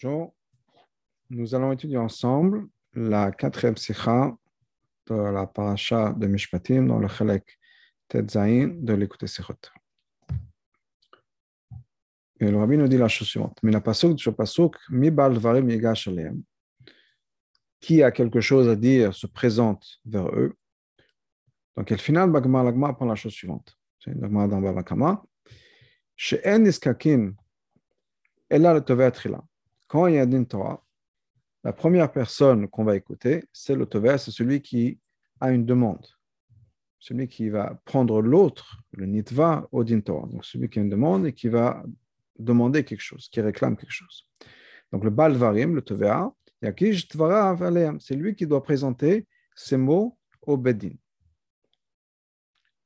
Bonjour. 0.00 0.32
Nous 1.30 1.56
allons 1.56 1.72
étudier 1.72 1.96
ensemble 1.96 2.68
la 2.94 3.32
quatrième 3.32 3.76
sikha 3.76 4.36
de 5.06 5.14
la 5.14 5.44
paracha 5.46 6.12
de 6.12 6.28
Mishpatim 6.28 6.86
dans 6.86 7.00
le 7.00 7.08
Chalek 7.08 7.58
Tetzain 8.06 8.68
de 8.68 8.92
l'écoute 8.92 9.26
Sikhot. 9.26 9.54
Et 12.38 12.48
le 12.48 12.56
rabbi 12.56 12.76
nous 12.76 12.86
dit 12.86 12.96
la 12.96 13.08
chose 13.08 13.26
suivante. 13.26 13.58
Pasuk 13.82 14.30
pasuk, 14.36 14.76
mi 14.90 15.10
bal 15.10 15.36
varim 15.36 15.66
qui 17.80 18.02
a 18.02 18.12
quelque 18.12 18.40
chose 18.40 18.68
à 18.68 18.76
dire 18.76 19.12
se 19.12 19.26
présente 19.26 19.84
vers 20.04 20.28
eux. 20.28 20.54
Donc, 21.76 21.90
elle 21.90 21.98
finale, 21.98 22.30
Bagma 22.30 22.62
Lagma 22.62 22.92
prend 22.92 23.06
la 23.06 23.16
chose 23.16 23.32
suivante. 23.32 23.76
C'est 23.98 24.12
une 24.12 24.20
dans. 24.20 25.22
She'en 26.14 26.58
niskakin, 26.60 27.32
ella 28.48 28.74
le 28.74 28.80
tove 28.80 29.00
atrila 29.00 29.47
quand 29.88 30.06
il 30.06 30.14
y 30.14 30.18
a 30.18 30.24
une 30.24 30.46
Torah, 30.46 30.84
la 31.64 31.72
première 31.72 32.12
personne 32.12 32.68
qu'on 32.68 32.84
va 32.84 32.94
écouter, 32.94 33.44
c'est 33.52 33.74
le 33.74 33.88
c'est 34.18 34.30
celui 34.30 34.62
qui 34.62 35.00
a 35.40 35.50
une 35.50 35.66
demande. 35.66 36.06
Celui 37.00 37.26
qui 37.28 37.48
va 37.48 37.80
prendre 37.84 38.20
l'autre, 38.22 38.80
le 38.92 39.06
Nitva, 39.06 39.66
au 39.72 39.82
din 39.84 40.00
Torah. 40.00 40.26
Donc 40.28 40.44
celui 40.44 40.68
qui 40.68 40.78
a 40.78 40.82
une 40.82 40.90
demande 40.90 41.26
et 41.26 41.32
qui 41.32 41.48
va 41.48 41.82
demander 42.38 42.84
quelque 42.84 43.00
chose, 43.00 43.28
qui 43.28 43.40
réclame 43.40 43.76
quelque 43.76 43.90
chose. 43.90 44.28
Donc 44.92 45.04
le 45.04 45.10
Balvarim, 45.10 45.74
le 45.74 45.82
Tovea, 45.82 46.32
c'est 46.60 48.14
lui 48.14 48.34
qui 48.34 48.46
doit 48.46 48.62
présenter 48.62 49.26
ces 49.54 49.76
mots 49.76 50.18
au 50.42 50.56
Bedin. 50.56 50.94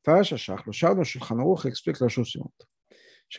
Farash 0.04 0.32
le 0.32 0.72
Shardon 0.72 1.04
Shulchan 1.04 1.56
explique 1.64 2.00
la 2.00 2.08
chose 2.08 2.26
suivante. 2.26 2.68
Ce 3.28 3.38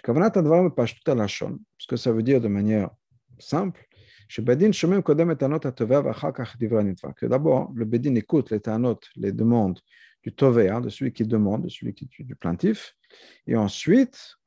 que 1.87 1.95
ça 1.97 2.11
veut 2.11 2.23
dire 2.23 2.41
de 2.41 2.47
manière 2.47 2.89
simple. 3.43 3.87
Que 4.29 4.41
d'abord, 7.25 7.71
le 7.75 7.85
Bedin 7.85 8.15
écoute 8.15 8.51
les 8.51 8.61
les 9.15 9.31
demandes 9.31 9.79
du 10.23 10.33
Tovea, 10.33 10.79
de 10.79 10.89
celui 10.89 11.11
qui 11.11 11.25
demande, 11.25 11.63
de 11.63 11.69
celui 11.69 11.93
qui 11.93 12.09
du 12.19 12.35
plaintif, 12.35 12.95
et 13.45 13.55
ensuite, 13.55 14.37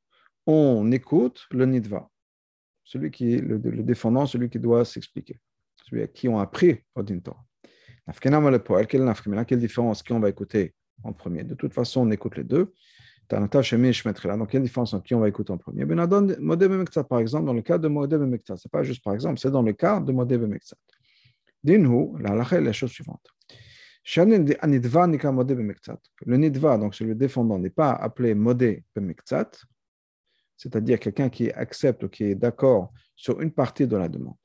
on 0.47 0.91
écoute 0.91 1.47
le 1.50 1.66
Nidva, 1.66 2.08
celui 2.84 3.11
qui 3.11 3.36
le, 3.36 3.58
défendant, 3.58 4.27
celui 4.27 4.48
qui 4.48 4.58
doit 4.58 4.84
s'expliquer, 4.84 5.38
celui 5.84 6.03
à 6.03 6.06
qui 6.06 6.28
on 6.28 6.38
a 6.38 6.42
appris 6.42 6.78
au 6.94 7.03
Din 7.03 7.19
Torah. 7.19 7.44
Quelle 8.86 9.58
différence 9.58 10.03
qui 10.03 10.12
on 10.12 10.20
va 10.20 10.28
écouter 10.28 10.75
en 11.03 11.12
premier 11.12 11.44
De 11.44 11.55
toute 11.55 11.75
façon, 11.75 12.03
on 12.03 12.10
écoute 12.10 12.36
les 12.36 12.44
deux. 12.44 12.72
Donc, 13.28 13.64
il 13.64 13.66
y 13.66 13.77
a 13.77 14.58
une 14.58 14.62
différence 14.62 14.94
entre 14.94 15.05
qui 15.05 15.14
on 15.14 15.20
va 15.20 15.28
écouter 15.28 15.52
en 15.52 15.58
premier. 15.58 15.84
Par 15.84 17.19
exemple, 17.19 17.46
dans 17.46 17.52
le 17.52 17.62
cas 17.62 17.78
de 17.78 17.88
Modé 17.88 18.19
Bemekta, 18.19 18.56
ce 18.56 18.66
n'est 18.66 18.70
pas 18.70 18.82
juste 18.82 19.02
par 19.02 19.14
exemple, 19.14 19.38
c'est 19.41 19.50
dans 19.50 19.62
le 19.62 19.72
cas 19.72 20.00
de 20.00 20.12
Modé 20.12 20.38
Bemekta. 20.38 20.77
Dinhu, 21.64 22.12
la 22.20 22.30
halakha 22.30 22.58
est 22.58 22.60
la 22.60 22.72
chose 22.72 22.91
suivante. 22.91 23.28
Le 24.14 24.36
nidva, 26.36 26.78
donc 26.78 26.94
c'est 26.94 27.04
le 27.04 27.16
défendant, 27.16 27.58
n'est 27.58 27.70
pas 27.70 27.91
appelé 27.91 28.36
modé 28.36 28.84
bemektsat, 28.94 29.50
c'est-à-dire 30.56 31.00
quelqu'un 31.00 31.28
qui 31.28 31.50
accepte 31.50 32.04
ou 32.04 32.08
qui 32.08 32.22
est 32.22 32.36
d'accord 32.36 32.92
sur 33.16 33.41
une 33.41 33.50
partie 33.50 33.84
de 33.84 33.97
la 33.97 34.08
demande. 34.08 34.36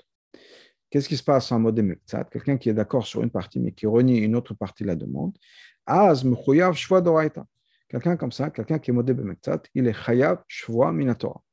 Qu'est-ce 0.90 1.08
qui 1.08 1.16
se 1.16 1.24
passe 1.24 1.52
en 1.52 1.60
modé 1.60 1.84
mektsat? 1.84 2.24
Quelqu'un 2.32 2.58
qui 2.58 2.70
est 2.70 2.74
d'accord 2.74 3.06
sur 3.06 3.22
une 3.22 3.30
partie 3.30 3.60
mais 3.60 3.72
qui 3.72 3.86
renie 3.86 4.18
une 4.18 4.36
autre 4.36 4.56
partie 4.56 4.82
de 4.82 4.88
la 4.88 4.96
demande. 4.96 5.38
Az 5.86 6.26
shva 6.74 7.00
doraita. 7.00 7.46
Quelqu'un 7.92 8.16
comme 8.16 8.32
ça, 8.32 8.50
quelqu'un 8.50 8.80
qui 8.80 8.92
est 8.92 8.94
modé 8.94 9.14
b'mektat, 9.14 9.64
il 9.76 9.86
est 9.86 9.94
chayab 9.94 10.44
shvoa 10.48 10.94
minatora. 10.94 11.44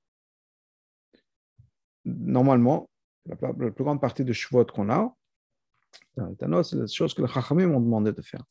Normalement, 2.05 2.89
la, 3.27 3.35
plus 3.35 3.83
grande 3.83 4.01
partie 4.01 4.25
de 4.25 4.33
shvot 4.33 4.65
qu'on 4.67 4.89
a, 4.89 5.13
c'est 6.63 6.77
les 6.77 6.87
choses 6.87 7.13
que 7.13 7.23
les 7.23 7.29
chachamim 7.29 7.75
ont 7.75 7.81
demandé 7.81 8.13
de 8.13 8.23
faire. 8.23 8.45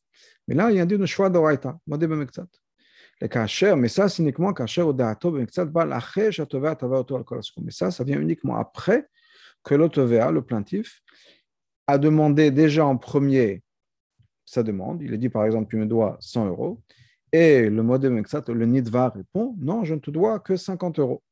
Mais 0.46 0.54
là, 0.54 0.70
il 0.70 0.76
y 0.76 0.80
a 0.80 0.84
dit 0.84 0.98
de 0.98 1.06
shvoa 1.06 1.30
d'oraita, 1.30 1.78
modé 1.86 2.06
b'mektat. 2.06 2.46
Mais 3.22 3.88
ça, 3.88 4.08
c'est 4.10 4.22
uniquement 4.22 4.52
kasher 4.52 4.82
au 4.82 4.92
da'ato 4.92 5.30
bal 5.30 5.98
Mais 7.58 7.70
ça, 7.70 7.90
ça 7.90 8.04
vient 8.04 8.20
uniquement 8.20 8.56
après 8.56 9.08
que 9.64 9.74
l'autovea, 9.74 10.30
le 10.30 10.42
plaintif, 10.42 11.00
a 11.86 11.96
demandé 11.96 12.50
déjà 12.50 12.84
en 12.84 12.98
premier 12.98 13.62
sa 14.44 14.62
demande. 14.62 15.00
Il 15.00 15.14
a 15.14 15.16
dit 15.16 15.30
par 15.30 15.46
exemple, 15.46 15.70
tu 15.70 15.78
me 15.78 15.86
dois 15.86 16.18
100 16.20 16.48
euros. 16.48 16.82
Et 17.32 17.68
le 17.68 17.82
modem 17.82 18.22
le 18.48 18.66
Nidva 18.66 19.10
répond 19.10 19.54
Non, 19.58 19.84
je 19.84 19.94
ne 19.94 20.00
te 20.00 20.10
dois 20.10 20.40
que 20.40 20.56
50 20.56 20.98
euros. 20.98 21.22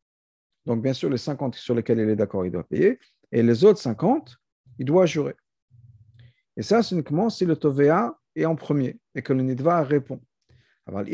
Donc, 0.67 0.83
bien 0.83 0.93
sûr, 0.93 1.09
les 1.09 1.17
50 1.17 1.55
sur 1.55 1.75
lesquels 1.75 2.01
il 2.01 2.11
est 2.11 2.17
d'accord, 2.17 2.45
il 2.45 2.53
doit 2.53 2.65
payer. 2.65 2.99
Et 3.33 3.43
les 3.43 3.65
autres 3.65 3.79
50, 3.79 4.37
il 4.79 4.85
doit 4.85 5.07
jurer. 5.07 5.35
Et 6.57 6.63
ça, 6.63 6.83
c'est 6.83 6.95
uniquement 6.95 7.31
si 7.31 7.47
le 7.47 7.57
Tovea 7.57 8.15
est 8.35 8.45
en 8.45 8.57
premier 8.57 8.99
et 9.15 9.23
que 9.23 9.33
le 9.33 9.43
Nidva 9.43 9.83
répond. 9.83 10.21
Mais 10.89 11.05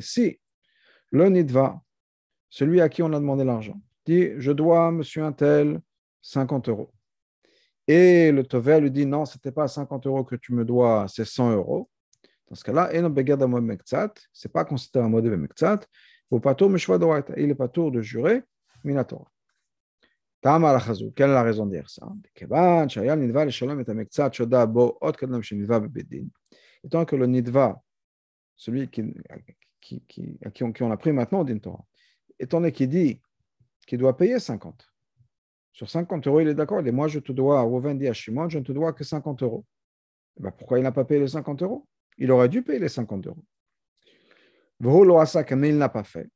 si 0.00 0.40
le 1.10 1.28
Nidva, 1.28 1.82
celui 2.50 2.80
à 2.80 2.88
qui 2.88 3.02
on 3.02 3.12
a 3.12 3.18
demandé 3.18 3.42
l'argent, 3.44 3.80
dit 4.04 4.30
Je 4.38 4.52
dois, 4.52 4.92
monsieur 4.92 5.24
un 5.24 5.32
tel, 5.32 5.80
50 6.20 6.68
euros. 6.68 6.91
Et 7.88 8.30
le 8.30 8.44
Tovea 8.44 8.80
lui 8.80 8.90
dit 8.90 9.06
non, 9.06 9.24
ce 9.24 9.36
n'était 9.36 9.52
pas 9.52 9.66
50 9.68 10.06
euros 10.06 10.24
que 10.24 10.36
tu 10.36 10.52
me 10.52 10.64
dois, 10.64 11.06
c'est 11.08 11.24
100 11.24 11.52
euros. 11.52 11.90
Dans 12.48 12.54
ce 12.54 12.64
cas-là, 12.64 12.90
ce 12.92 12.98
n'est 13.00 14.52
pas 14.52 14.64
considéré 14.64 15.04
un 15.04 15.08
mode 15.08 15.24
de 15.24 15.36
mektsat. 15.36 15.80
Il 16.30 17.50
est 17.50 17.54
pas 17.54 17.68
tour 17.68 17.90
de 17.90 18.00
jurer 18.00 18.42
minatora. 18.84 19.26
Quelle 20.42 21.30
est 21.30 21.34
la 21.34 21.42
raison 21.42 21.66
de 21.66 21.70
dire 21.70 21.88
ça 21.88 22.08
Étant 26.84 27.04
que 27.04 27.16
le 27.16 27.26
nidva, 27.26 27.80
celui 28.56 28.88
qui, 28.88 29.14
qui, 29.80 30.00
qui, 30.08 30.38
à 30.44 30.50
qui 30.50 30.64
on, 30.64 30.72
qui 30.72 30.82
on 30.82 30.90
a 30.90 30.96
pris 30.96 31.12
maintenant 31.12 31.46
étant 31.46 32.58
donné 32.58 32.72
qu'il 32.72 32.88
dit 32.88 33.20
qu'il 33.86 33.98
doit 33.98 34.16
payer 34.16 34.40
50, 34.40 34.91
sur 35.72 35.88
50 35.88 36.26
euros, 36.26 36.40
il 36.40 36.48
est 36.48 36.54
d'accord. 36.54 36.86
Et 36.86 36.92
moi, 36.92 37.08
je 37.08 37.18
te 37.18 37.32
dois, 37.32 37.60
à 37.60 37.64
je 37.64 38.58
ne 38.58 38.62
te 38.64 38.72
dois 38.72 38.92
que 38.92 39.04
50 39.04 39.42
euros. 39.42 39.64
Eh 40.38 40.42
ben, 40.42 40.50
pourquoi 40.50 40.78
il 40.78 40.82
n'a 40.82 40.92
pas 40.92 41.04
payé 41.04 41.20
les 41.20 41.28
50 41.28 41.62
euros? 41.62 41.86
Il 42.18 42.30
aurait 42.30 42.48
dû 42.48 42.62
payer 42.62 42.78
les 42.78 42.88
50 42.88 43.26
euros. 43.26 43.44
Mais 44.80 45.68
il 45.68 45.78
n'a 45.78 45.88
pas 45.88 46.04
fait. 46.04 46.28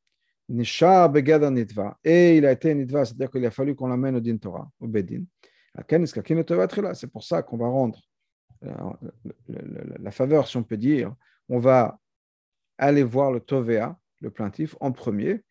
Et 0.48 2.36
il 2.36 2.47
a 2.47 2.52
été 2.52 2.74
nitva, 2.74 3.04
c'est-à-dire 3.04 3.30
qu'il 3.30 3.44
a 3.44 3.50
fallu 3.50 3.74
qu'on 3.74 3.88
l'amène 3.88 4.16
au 4.16 4.20
din 4.20 4.36
Torah, 4.36 4.70
au 4.80 4.86
bedin. 4.86 5.24
C'est 6.94 7.10
pour 7.10 7.24
ça 7.24 7.42
qu'on 7.42 7.56
va 7.58 7.66
rendre 7.66 8.00
euh, 8.64 8.74
la 9.98 10.10
faveur, 10.10 10.48
si 10.48 10.56
on 10.56 10.62
peut 10.62 10.76
dire. 10.76 11.14
On 11.48 11.58
va 11.58 11.98
aller 12.78 13.03
voir 13.03 13.32
le 13.32 13.41
Tovea, 13.41 13.98
le 14.20 14.30
plaintif, 14.30 14.76
en 14.80 14.92
premier, 14.92 15.44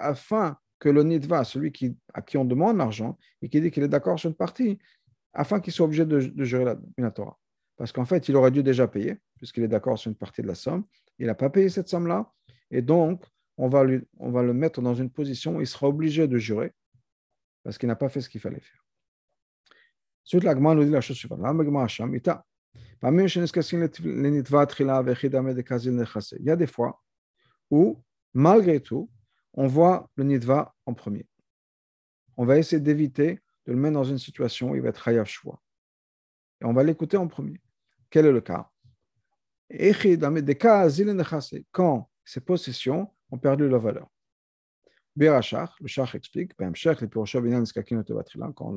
afin 0.00 0.56
que 0.78 0.88
le 0.88 1.02
nidva, 1.02 1.44
celui 1.44 1.72
qui, 1.72 1.96
à 2.14 2.22
qui 2.22 2.36
on 2.36 2.44
demande 2.44 2.76
l'argent 2.76 3.18
et 3.42 3.48
qui 3.48 3.60
dit 3.60 3.70
qu'il 3.70 3.82
est 3.82 3.88
d'accord 3.88 4.18
sur 4.18 4.28
une 4.28 4.36
partie, 4.36 4.78
afin 5.32 5.60
qu'il 5.60 5.72
soit 5.72 5.86
obligé 5.86 6.04
de, 6.04 6.20
jurer 6.44 6.76
la, 6.96 7.10
Torah. 7.10 7.38
Parce 7.76 7.92
qu'en 7.92 8.04
fait, 8.04 8.28
il 8.28 8.36
aurait 8.36 8.50
dû 8.50 8.62
déjà 8.62 8.88
payer, 8.88 9.18
puisqu'il 9.36 9.62
est 9.62 9.68
d'accord 9.68 9.98
sur 9.98 10.10
une 10.10 10.16
partie 10.16 10.42
de 10.42 10.46
la 10.46 10.54
somme. 10.54 10.84
Il 11.18 11.26
n'a 11.26 11.34
pas 11.34 11.50
payé 11.50 11.68
cette 11.68 11.88
somme-là, 11.88 12.32
et 12.70 12.82
donc 12.82 13.24
on 13.56 13.68
va, 13.68 13.84
lui, 13.84 14.00
on 14.18 14.30
va 14.30 14.42
le 14.42 14.54
mettre 14.54 14.80
dans 14.80 14.94
une 14.94 15.10
position 15.10 15.56
où 15.56 15.60
il 15.60 15.66
sera 15.66 15.88
obligé 15.88 16.28
de 16.28 16.38
jurer, 16.38 16.72
parce 17.64 17.78
qu'il 17.78 17.88
n'a 17.88 17.96
pas 17.96 18.08
fait 18.08 18.20
ce 18.20 18.28
qu'il 18.28 18.40
fallait 18.40 18.60
faire. 18.60 18.84
Ensuite, 20.24 20.44
la 20.44 20.54
nous 20.54 20.84
dit 20.84 20.90
la 20.90 21.00
chose 21.00 21.16
suivante. 21.16 21.40
Il 23.00 23.04
y 26.44 26.50
a 26.50 26.56
des 26.56 26.66
fois 26.66 27.02
où, 27.70 28.02
malgré 28.34 28.80
tout, 28.80 29.08
on 29.58 29.66
voit 29.66 30.08
le 30.14 30.22
nidva 30.22 30.72
en 30.86 30.94
premier. 30.94 31.26
On 32.36 32.46
va 32.46 32.58
essayer 32.58 32.80
d'éviter 32.80 33.40
de 33.66 33.72
le 33.72 33.76
mettre 33.76 33.94
dans 33.94 34.04
une 34.04 34.18
situation 34.18 34.70
où 34.70 34.76
il 34.76 34.82
va 34.82 34.90
être 34.90 35.08
hayav. 35.08 35.28
Et 36.60 36.64
on 36.64 36.72
va 36.72 36.84
l'écouter 36.84 37.16
en 37.16 37.26
premier. 37.26 37.60
Quel 38.08 38.26
est 38.26 38.32
le 38.32 38.40
cas? 38.40 38.70
Quand 41.72 42.08
ces 42.24 42.40
possessions 42.40 43.12
ont 43.32 43.38
perdu 43.38 43.68
leur 43.68 43.80
valeur. 43.80 44.08
le 45.16 45.40
Shach 45.88 46.14
explique, 46.14 46.52
dans 46.56 46.72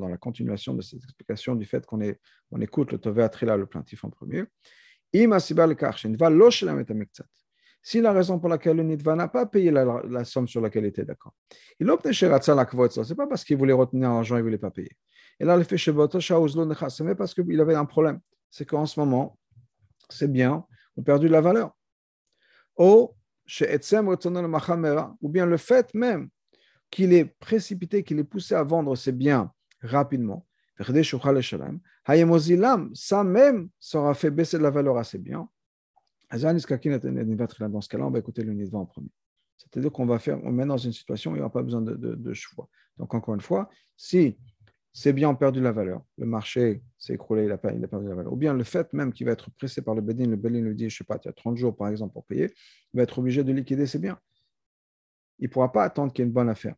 la 0.08 0.16
continuation 0.16 0.74
de 0.74 0.82
cette 0.82 1.04
explication 1.04 1.54
du 1.54 1.64
fait 1.64 1.86
qu'on 1.86 2.00
on 2.50 2.60
écoute 2.60 2.90
le 2.90 2.98
Tové 2.98 3.22
le 3.22 3.66
plaintif 3.66 4.04
en 4.04 4.10
premier, 4.10 4.46
si 7.82 8.00
la 8.00 8.12
raison 8.12 8.38
pour 8.38 8.48
laquelle 8.48 8.76
le 8.76 8.84
Nidva 8.84 9.16
n'a 9.16 9.28
pas 9.28 9.44
payé 9.46 9.70
la, 9.70 10.24
somme 10.24 10.46
sur 10.46 10.60
laquelle 10.60 10.84
il 10.84 10.88
était 10.88 11.04
d'accord. 11.04 11.34
Il 11.80 11.90
a 11.90 11.94
obtenu 11.94 12.14
ce 12.14 12.26
n'est 12.26 13.14
pas 13.16 13.26
parce 13.26 13.44
qu'il 13.44 13.56
voulait 13.56 13.72
retenir 13.72 14.08
l'argent, 14.10 14.36
il 14.36 14.38
ne 14.38 14.44
voulait 14.44 14.58
pas 14.58 14.70
payer. 14.70 14.96
Et 15.40 15.44
là, 15.44 15.56
le 15.56 15.64
fait 15.64 15.76
chez 15.76 15.92
ce 15.92 17.02
n'est 17.02 17.14
parce 17.16 17.34
qu'il 17.34 17.60
avait 17.60 17.74
un 17.74 17.84
problème. 17.84 18.20
C'est 18.50 18.64
qu'en 18.64 18.86
ce 18.86 19.00
moment, 19.00 19.36
ces 20.08 20.28
biens 20.28 20.64
ont 20.96 21.02
perdu 21.02 21.26
de 21.26 21.32
la 21.32 21.40
valeur. 21.40 21.76
Ou 22.76 23.10
bien 25.28 25.46
le 25.46 25.56
fait 25.56 25.92
même 25.94 26.28
qu'il 26.90 27.12
est 27.12 27.24
précipité, 27.24 28.04
qu'il 28.04 28.18
est 28.18 28.24
poussé 28.24 28.54
à 28.54 28.62
vendre 28.62 28.94
ses 28.94 29.12
biens 29.12 29.52
rapidement, 29.80 30.46
ça 32.94 33.24
même, 33.24 33.68
ça 33.78 34.14
fait 34.14 34.30
baisser 34.30 34.58
la 34.58 34.70
valeur 34.70 34.96
à 34.96 35.04
ses 35.04 35.18
biens. 35.18 35.48
Dans 36.32 37.80
ce 37.80 37.88
cas-là, 37.88 38.06
on 38.06 38.10
va 38.10 38.18
écouter 38.18 38.42
le 38.42 38.52
Nidva 38.52 38.78
en 38.78 38.86
premier. 38.86 39.10
C'est-à-dire 39.58 39.92
qu'on 39.92 40.06
va 40.06 40.18
faire, 40.18 40.42
on 40.44 40.50
met 40.50 40.66
dans 40.66 40.76
une 40.76 40.92
situation 40.92 41.32
où 41.32 41.34
il 41.34 41.38
n'y 41.38 41.42
aura 41.42 41.52
pas 41.52 41.62
besoin 41.62 41.82
de, 41.82 42.32
choix. 42.32 42.68
Donc, 42.98 43.14
encore 43.14 43.34
une 43.34 43.40
fois, 43.40 43.70
si 43.96 44.38
ces 44.92 45.12
biens 45.12 45.30
ont 45.30 45.36
perdu 45.36 45.60
la 45.60 45.72
valeur, 45.72 46.02
le 46.18 46.26
marché 46.26 46.82
s'est 46.98 47.14
écroulé, 47.14 47.44
il 47.44 47.52
a, 47.52 47.58
perdu 47.58 47.80
la 47.80 48.14
valeur, 48.14 48.32
ou 48.32 48.36
bien 48.36 48.54
le 48.54 48.64
fait 48.64 48.92
même 48.92 49.12
qu'il 49.12 49.26
va 49.26 49.32
être 49.32 49.50
pressé 49.52 49.80
par 49.82 49.94
le 49.94 50.02
Bédine, 50.02 50.30
le 50.30 50.36
Bédine 50.36 50.64
lui 50.64 50.74
dit, 50.74 50.90
je 50.90 50.94
ne 50.94 50.98
sais 50.98 51.04
pas, 51.04 51.18
il 51.22 51.26
y 51.26 51.28
a 51.28 51.32
30 51.32 51.56
jours 51.56 51.76
par 51.76 51.88
exemple 51.88 52.12
pour 52.12 52.24
payer, 52.24 52.52
il 52.92 52.96
va 52.96 53.02
être 53.02 53.18
obligé 53.18 53.44
de 53.44 53.52
liquider 53.52 53.86
ses 53.86 53.98
biens. 53.98 54.18
Il 55.38 55.44
ne 55.44 55.52
pourra 55.52 55.72
pas 55.72 55.84
attendre 55.84 56.12
qu'il 56.12 56.22
y 56.22 56.24
ait 56.24 56.28
une 56.28 56.34
bonne 56.34 56.50
affaire. 56.50 56.74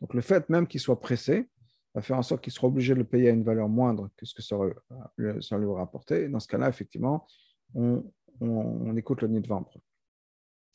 Donc, 0.00 0.14
le 0.14 0.20
fait 0.20 0.48
même 0.50 0.66
qu'il 0.66 0.80
soit 0.80 1.00
pressé, 1.00 1.48
va 1.94 2.02
faire 2.02 2.16
en 2.16 2.22
sorte 2.22 2.42
qu'il 2.42 2.52
sera 2.52 2.66
obligé 2.68 2.94
de 2.94 2.98
le 2.98 3.04
payer 3.04 3.28
à 3.28 3.32
une 3.32 3.42
valeur 3.42 3.68
moindre 3.68 4.10
que 4.16 4.26
ce 4.26 4.34
que 4.34 4.42
ça 4.42 5.58
lui 5.58 5.66
aura 5.66 5.82
apporté. 5.82 6.28
Dans 6.28 6.40
ce 6.40 6.48
cas-là, 6.48 6.68
effectivement, 6.68 7.26
on, 7.74 8.04
on, 8.40 8.96
écoute 8.96 9.22
le 9.22 9.28
nid 9.28 9.40
de. 9.40 9.48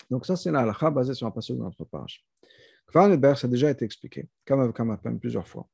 Donc 0.10 0.26
ça, 0.26 0.36
c'est 0.36 0.52
la 0.52 0.60
halakha 0.60 0.92
basée 0.92 1.14
sur 1.14 1.28
un 1.28 1.32
passage 1.32 1.58
de 1.58 1.62
notre 1.62 1.84
page. 1.86 2.26
Kvar 2.88 3.10
Nidber, 3.10 3.34
ça 3.36 3.48
a 3.48 3.50
déjà 3.50 3.72
été 3.72 3.86
expliqué, 3.86 4.30
comme 4.46 4.72
comme 4.72 5.20
plusieurs 5.20 5.48
fois. 5.48 5.68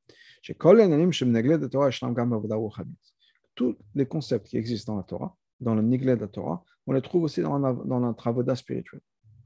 Tous 3.55 3.77
les 3.95 4.05
concepts 4.05 4.47
qui 4.47 4.57
existent 4.57 4.93
dans 4.93 4.97
la 4.97 5.03
Torah, 5.03 5.35
dans 5.59 5.75
le 5.75 5.81
Niglé 5.81 6.15
de 6.15 6.21
la 6.21 6.27
Torah, 6.27 6.63
on 6.87 6.93
les 6.93 7.01
trouve 7.01 7.23
aussi 7.23 7.41
dans, 7.41 7.59
dans 7.59 7.99
notre 7.99 8.27
avoda 8.27 8.55
spirituel. 8.55 9.01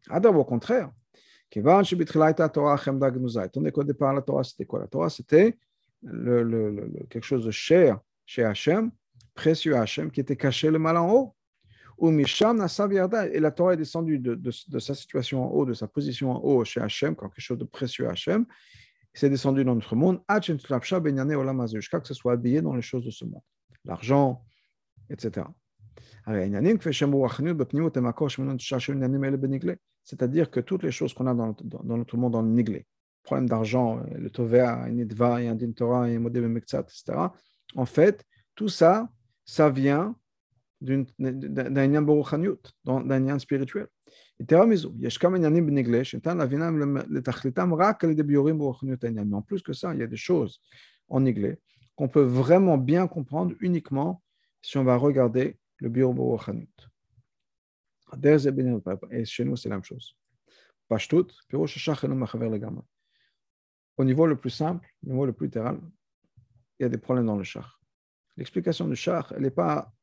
Adam, 0.09 0.35
au 0.35 0.45
contraire, 0.45 0.91
Tandis 1.51 1.95
qu'au 3.71 3.83
départ, 3.83 4.13
la 4.13 4.21
Torah, 4.21 4.43
c'était 4.43 4.65
quoi? 4.65 4.79
La 4.79 4.87
Torah, 4.87 5.09
c'était 5.09 5.57
le, 6.01 6.43
le, 6.43 6.69
le, 6.69 7.05
quelque 7.09 7.23
chose 7.23 7.45
de 7.45 7.51
cher 7.51 7.99
chez 8.25 8.43
Hachem, 8.43 8.91
précieux 9.33 9.75
à 9.75 9.81
Hachem, 9.81 10.11
qui 10.11 10.19
était 10.19 10.35
caché 10.35 10.69
le 10.69 10.79
mal 10.79 10.97
en 10.97 11.11
haut. 11.11 11.35
Et 12.01 13.39
la 13.39 13.51
Torah 13.51 13.73
est 13.73 13.77
descendue 13.77 14.19
de, 14.19 14.35
de, 14.35 14.79
sa 14.79 14.93
situation 14.93 15.45
en 15.45 15.49
haut, 15.49 15.65
de 15.65 15.73
sa 15.73 15.87
position 15.87 16.31
en 16.31 16.39
haut 16.43 16.65
chez 16.65 16.81
Hachem, 16.81 17.15
quelque 17.15 17.39
chose 17.39 17.57
de 17.57 17.63
précieux 17.63 18.07
à 18.07 18.11
Hachem, 18.11 18.45
c'est 19.13 19.29
descendu 19.29 19.63
dans 19.63 19.75
notre 19.75 19.95
monde, 19.95 20.21
jusqu'à 20.43 20.79
que 21.99 22.07
ce 22.07 22.13
soit 22.13 22.33
habillé 22.33 22.61
dans 22.61 22.75
les 22.75 22.81
choses 22.81 23.05
de 23.05 23.11
ce 23.11 23.23
monde, 23.23 23.41
l'argent, 23.85 24.43
etc. 25.09 25.47
C'est-à-dire 30.03 30.51
que 30.51 30.59
toutes 30.59 30.83
les 30.83 30.91
choses 30.91 31.13
qu'on 31.13 31.27
a 31.27 31.33
dans, 31.33 31.55
dans, 31.63 31.97
notre 31.97 32.17
monde, 32.17 32.33
dans 32.33 32.41
le 32.41 32.49
niglé, 32.49 32.85
problème 33.23 33.47
d'argent, 33.47 34.01
le 34.13 34.29
Tovea, 34.29 34.89
Nidva, 34.89 35.35
un 35.35 35.57
Torah, 35.71 36.03
un 36.03 36.19
Modem 36.19 36.57
etc. 36.57 37.13
En 37.75 37.85
fait, 37.85 38.23
tout 38.53 38.69
ça, 38.69 39.09
ça 39.45 39.69
vient 39.69 40.15
d'un 40.81 41.87
lien 41.87 42.01
boruchaniut, 42.01 42.61
d'un 42.83 43.19
lien 43.19 43.39
spirituel. 43.39 43.87
Mais 44.39 44.55
en 49.33 49.41
plus 49.41 49.61
que 49.61 49.73
ça, 49.73 49.93
il 49.93 49.99
y 49.99 50.03
a 50.03 50.07
des 50.07 50.17
choses 50.17 50.61
en 51.07 51.25
anglais 51.25 51.59
qu'on 51.95 52.09
peut 52.09 52.23
vraiment 52.23 52.77
bien 52.77 53.07
comprendre 53.07 53.55
uniquement 53.61 54.21
si 54.61 54.77
on 54.77 54.83
va 54.83 54.97
regarder 54.97 55.57
le 55.77 55.89
bureau 55.89 56.13
boruchaniut. 56.13 56.67
Et 59.11 59.25
chez 59.25 59.45
nous, 59.45 59.55
c'est 59.55 59.69
la 59.69 59.75
même 59.75 59.83
chose. 59.83 60.15
Pashtut, 60.87 61.25
pirosh 61.47 61.77
shach 61.77 62.03
machaver 62.03 62.49
legama 62.49 62.83
au 63.97 64.03
niveau 64.03 64.25
le 64.25 64.37
plus 64.37 64.49
simple, 64.49 64.87
au 65.05 65.09
niveau 65.09 65.25
le 65.25 65.33
plus 65.33 65.47
littéral, 65.47 65.79
il 66.79 66.83
y 66.83 66.85
a 66.85 66.89
des 66.89 66.97
problèmes 66.97 67.25
dans 67.25 67.37
le 67.37 67.43
char. 67.43 67.79
L'explication 68.37 68.87
du 68.87 68.95
char, 68.95 69.31
elle 69.35 69.43
n'est 69.43 69.49
pas 69.49 69.93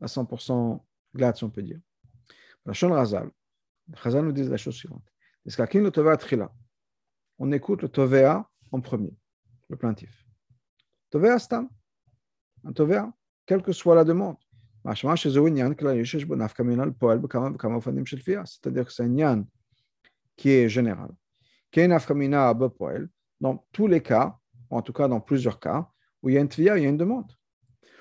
à 0.00 0.06
100% 0.06 0.80
glatte, 1.14 1.38
si 1.38 1.44
on 1.44 1.50
peut 1.50 1.62
dire. 1.62 1.80
La 2.64 2.72
Shon 2.72 2.92
Razal, 2.92 3.30
Razal 3.92 4.24
nous 4.24 4.32
dit 4.32 4.44
la 4.44 4.56
chose 4.56 4.74
suivante. 4.74 5.04
On 7.38 7.52
écoute 7.52 7.82
le 7.82 7.88
Tovea 7.88 8.48
en 8.72 8.80
premier, 8.80 9.14
le 9.68 9.76
plaintif. 9.76 10.26
Tovea 11.10 11.38
Stam, 11.38 11.68
un 12.64 12.72
Tovea, 12.72 13.12
quelle 13.46 13.62
que 13.62 13.72
soit 13.72 13.94
la 13.94 14.04
demande. 14.04 14.36
C'est-à-dire 14.84 15.14
que 18.86 18.92
c'est 18.92 19.02
un 19.02 19.16
yan 19.16 19.44
qui 20.36 20.50
est 20.50 20.68
général. 20.68 21.10
dans 23.40 23.66
tous 23.72 23.86
les 23.86 24.02
cas, 24.02 24.38
ou 24.70 24.76
en 24.76 24.82
tout 24.82 24.92
cas 24.92 25.08
dans 25.08 25.20
plusieurs 25.20 25.60
cas, 25.60 25.88
où 26.22 26.28
il 26.28 26.34
y 26.34 26.38
a 26.38 26.40
une 26.40 26.48
tvia, 26.48 26.78
il 26.78 26.84
y 26.84 26.86
a 26.86 26.88
une 26.88 26.96
demande. 26.96 27.30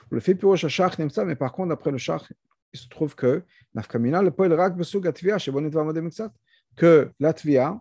Le 0.09 0.19
fait 0.19 0.35
pirosh 0.35 0.67
shach 0.67 0.95
ça, 1.09 1.25
mais 1.25 1.35
par 1.35 1.51
contre, 1.51 1.73
après 1.73 1.91
le 1.91 1.97
shach, 1.97 2.31
il 2.73 2.79
se 2.79 2.87
trouve 2.89 3.15
que 3.15 3.43
nafkamina 3.73 4.21
le 4.21 4.31
poel 4.31 4.53
rak 4.53 4.75
besug 4.75 5.07
atvia, 5.07 5.37
chez 5.37 5.51
bonnet 5.51 5.71
que 6.75 7.11
la 7.19 7.33
tvia 7.33 7.79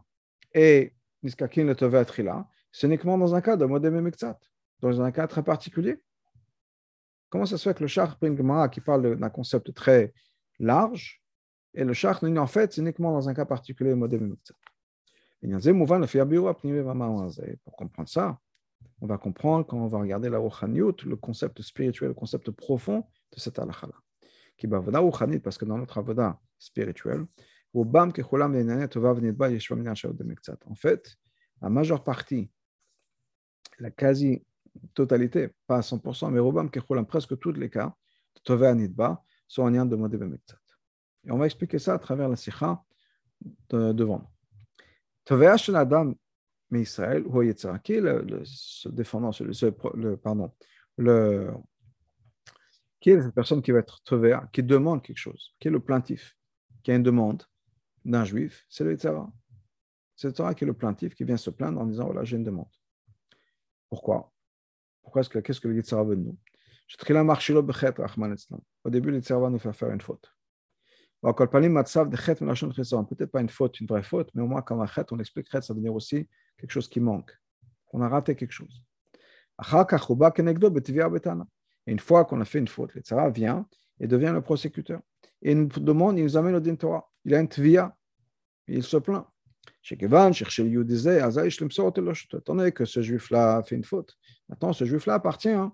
et 0.52 0.94
niskakin 1.22 1.64
le 1.64 1.74
tove 1.74 1.96
atrila, 1.96 2.46
c'est 2.70 2.86
uniquement 2.86 3.18
dans 3.18 3.34
un 3.34 3.40
cas 3.40 3.56
de 3.56 3.64
modem 3.64 4.00
mekzat, 4.00 4.38
dans 4.80 5.00
un 5.00 5.10
cas 5.10 5.26
très 5.26 5.42
particulier. 5.42 6.00
Comment 7.28 7.46
ça 7.46 7.58
se 7.58 7.68
fait 7.68 7.74
que 7.74 7.82
le 7.82 7.88
shach 7.88 8.10
une 8.22 8.70
qui 8.70 8.80
parle 8.80 9.16
d'un 9.16 9.30
concept 9.30 9.74
très 9.74 10.12
large, 10.60 11.20
et 11.74 11.82
le 11.82 11.92
shach, 11.92 12.22
en 12.22 12.46
fait, 12.46 12.76
uniquement 12.76 13.12
dans 13.12 13.28
un 13.28 13.34
cas 13.34 13.44
particulier, 13.44 13.94
modem 13.94 14.28
mekzat. 14.28 14.54
Pour 17.64 17.76
comprendre 17.76 18.08
ça, 18.08 18.38
on 19.00 19.06
va 19.06 19.18
comprendre 19.18 19.66
quand 19.66 19.78
on 19.78 19.86
va 19.86 19.98
regarder 19.98 20.30
la 20.30 20.38
Rouchaniyut, 20.38 20.96
le 21.04 21.16
concept 21.16 21.60
spirituel, 21.62 22.08
le 22.08 22.14
concept 22.14 22.50
profond 22.50 23.04
de 23.32 23.40
cette 23.40 23.58
halakha 23.58 23.88
Qui 24.56 24.66
parce 24.66 25.58
que 25.58 25.64
dans 25.64 25.78
notre 25.78 25.98
avoda 25.98 26.40
spirituel, 26.58 27.26
en 27.74 27.84
fait, 30.74 31.16
la 31.60 31.70
majeure 31.70 32.04
partie, 32.04 32.50
la 33.80 33.90
quasi-totalité, 33.90 35.50
pas 35.66 35.78
à 35.78 35.80
100%, 35.80 36.30
mais 36.30 36.38
Robam 36.38 36.70
presque 37.06 37.38
tous 37.38 37.52
les 37.52 37.70
cas, 37.70 37.94
de 38.46 38.94
sont 39.48 39.62
en 39.62 39.70
lien 39.70 39.84
de 39.86 39.96
Modé 39.96 40.18
Et 41.24 41.32
on 41.32 41.38
va 41.38 41.46
expliquer 41.46 41.78
ça 41.78 41.94
à 41.94 41.98
travers 41.98 42.28
la 42.28 42.36
sikha 42.36 42.82
devant 43.70 44.28
nous. 46.04 46.18
Adam 46.74 46.80
Israël, 46.80 47.24
le, 47.24 48.42
ce 48.44 48.88
défendant, 48.88 49.30
le, 49.94 50.16
pardon, 50.16 50.52
le, 50.96 51.52
qui 53.00 53.10
est 53.10 53.20
cette 53.20 53.34
personne 53.34 53.62
qui 53.62 53.70
va 53.70 53.80
être 53.80 54.02
Tovea, 54.02 54.48
qui 54.52 54.62
demande 54.62 55.02
quelque 55.02 55.18
chose, 55.18 55.54
qui 55.60 55.68
est 55.68 55.70
le 55.70 55.80
plaintif, 55.80 56.36
qui 56.82 56.90
a 56.90 56.94
une 56.94 57.02
demande 57.02 57.42
d'un 58.04 58.24
juif, 58.24 58.64
c'est 58.68 58.84
le 58.84 58.92
Yetzara. 58.92 59.30
C'est 60.16 60.38
le 60.38 60.54
qui 60.54 60.64
est 60.64 60.66
le 60.66 60.74
plaintif, 60.74 61.14
qui 61.14 61.24
vient 61.24 61.36
se 61.36 61.50
plaindre 61.50 61.80
en 61.80 61.86
disant, 61.86 62.06
voilà, 62.06 62.24
j'ai 62.24 62.36
une 62.36 62.44
demande. 62.44 62.70
Pourquoi? 63.88 64.32
Pourquoi 65.02 65.20
est-ce 65.20 65.28
que, 65.28 65.38
qu'est-ce 65.40 65.60
que 65.60 65.68
le 65.68 65.76
Yetzara 65.76 66.04
veut 66.04 66.16
de 66.16 66.22
nous? 66.22 66.38
Au 68.84 68.90
début, 68.90 69.10
le 69.10 69.16
Yetzara 69.16 69.40
va 69.40 69.50
nous 69.50 69.58
faire 69.58 69.74
faire 69.74 69.90
une 69.90 70.00
faute. 70.00 70.33
Peut-être 71.24 71.46
pas 73.30 73.40
une 73.40 73.48
faute, 73.48 73.80
une 73.80 73.86
vraie 73.86 74.02
faute, 74.02 74.30
mais 74.34 74.42
au 74.42 74.46
moins 74.46 74.62
quand 74.62 74.78
on 74.78 74.86
on 75.10 75.18
explique 75.18 75.50
chet, 75.50 75.62
ça 75.62 75.72
veut 75.72 75.80
dire 75.80 75.94
aussi 75.94 76.28
quelque 76.58 76.70
chose 76.70 76.88
qui 76.88 77.00
manque. 77.00 77.32
On 77.92 78.02
a 78.02 78.08
raté 78.08 78.36
quelque 78.36 78.52
chose. 78.52 78.82
Et 81.86 81.92
une 81.92 81.98
fois 81.98 82.24
qu'on 82.24 82.40
a 82.40 82.44
fait 82.44 82.58
une 82.58 82.68
faute, 82.68 82.94
le 82.94 83.00
tzara 83.00 83.30
vient 83.30 83.66
et 84.00 84.06
devient 84.06 84.32
le 84.34 84.42
prosécuteur. 84.42 85.00
Et 85.40 85.52
il 85.52 85.58
nous 85.58 85.68
demande, 85.68 86.18
il 86.18 86.24
nous 86.24 86.36
amène 86.36 86.56
au 86.56 86.60
din 86.60 86.74
Torah. 86.74 87.10
Il 87.24 87.34
a 87.34 87.40
une 87.40 87.48
tvia. 87.48 87.96
Il 88.66 88.82
se 88.82 88.96
plaint. 88.96 89.26
Attendez 92.32 92.72
que 92.72 92.84
ce 92.84 93.02
juif-là 93.02 93.56
a 93.56 93.62
fait 93.62 93.76
une 93.76 93.84
faute. 93.84 94.16
Maintenant, 94.48 94.72
ce 94.72 94.84
juif-là 94.84 95.14
appartient, 95.14 95.50
hein, 95.50 95.72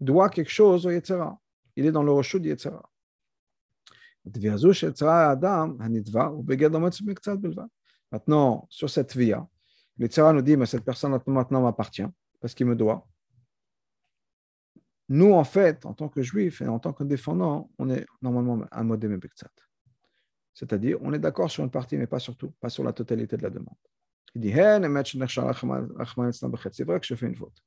doit 0.00 0.30
quelque 0.30 0.50
chose 0.50 0.86
au. 0.86 0.90
Il 1.76 1.86
est 1.86 1.92
dans 1.92 2.02
le 2.02 2.10
rochou 2.10 2.38
du. 2.38 2.56
Maintenant, 8.12 8.66
sur 8.68 8.90
cette 8.90 9.16
via, 9.16 9.48
le 9.98 10.06
tzara 10.06 10.32
nous 10.32 10.42
dit, 10.42 10.56
mais 10.56 10.66
cette 10.66 10.84
personne 10.84 11.18
maintenant 11.26 11.62
m'appartient 11.62 12.06
parce 12.40 12.54
qu'il 12.54 12.66
me 12.66 12.74
doit. 12.74 13.06
Nous, 15.08 15.32
en 15.32 15.44
fait, 15.44 15.84
en 15.86 15.92
tant 15.92 16.08
que 16.08 16.22
juifs 16.22 16.60
et 16.62 16.68
en 16.68 16.78
tant 16.78 16.92
que 16.92 17.02
défendant, 17.04 17.70
on 17.78 17.90
est 17.90 18.06
normalement 18.22 18.64
un 18.70 18.84
mode 18.84 19.04
C'est-à-dire, 20.54 20.98
on 21.02 21.12
est 21.12 21.18
d'accord 21.18 21.50
sur 21.50 21.64
une 21.64 21.70
partie, 21.70 21.96
mais 21.96 22.06
pas 22.06 22.20
sur 22.20 22.36
tout, 22.36 22.52
pas 22.60 22.68
sur 22.68 22.84
la 22.84 22.92
totalité 22.92 23.36
de 23.36 23.42
la 23.42 23.50
demande. 23.50 23.74
Il 24.34 24.42
dit, 24.42 24.52
c'est 24.52 24.78
vrai 26.84 27.00
que 27.00 27.06
je 27.06 27.14
fais 27.16 27.26
une 27.26 27.34
faute. 27.36 27.64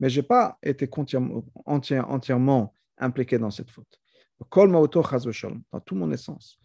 Mais 0.00 0.10
je 0.10 0.20
n'ai 0.20 0.26
pas 0.26 0.58
été 0.62 0.90
entièrement 1.64 2.74
impliqué 3.01 3.37
dans 3.37 3.51
cette 3.51 3.69
faute. 3.69 3.99
Dans 4.39 5.79
tout 5.79 5.95
mon 5.95 6.11
essence. 6.11 6.59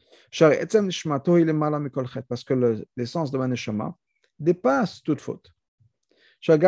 Parce 2.29 2.45
que 2.45 2.85
l'essence 2.97 3.31
de 3.31 3.39
ma 3.39 3.49
neshama 3.49 3.97
dépasse 4.39 5.03
toute 5.03 5.21
faute. 5.21 5.51
Parce 6.47 6.59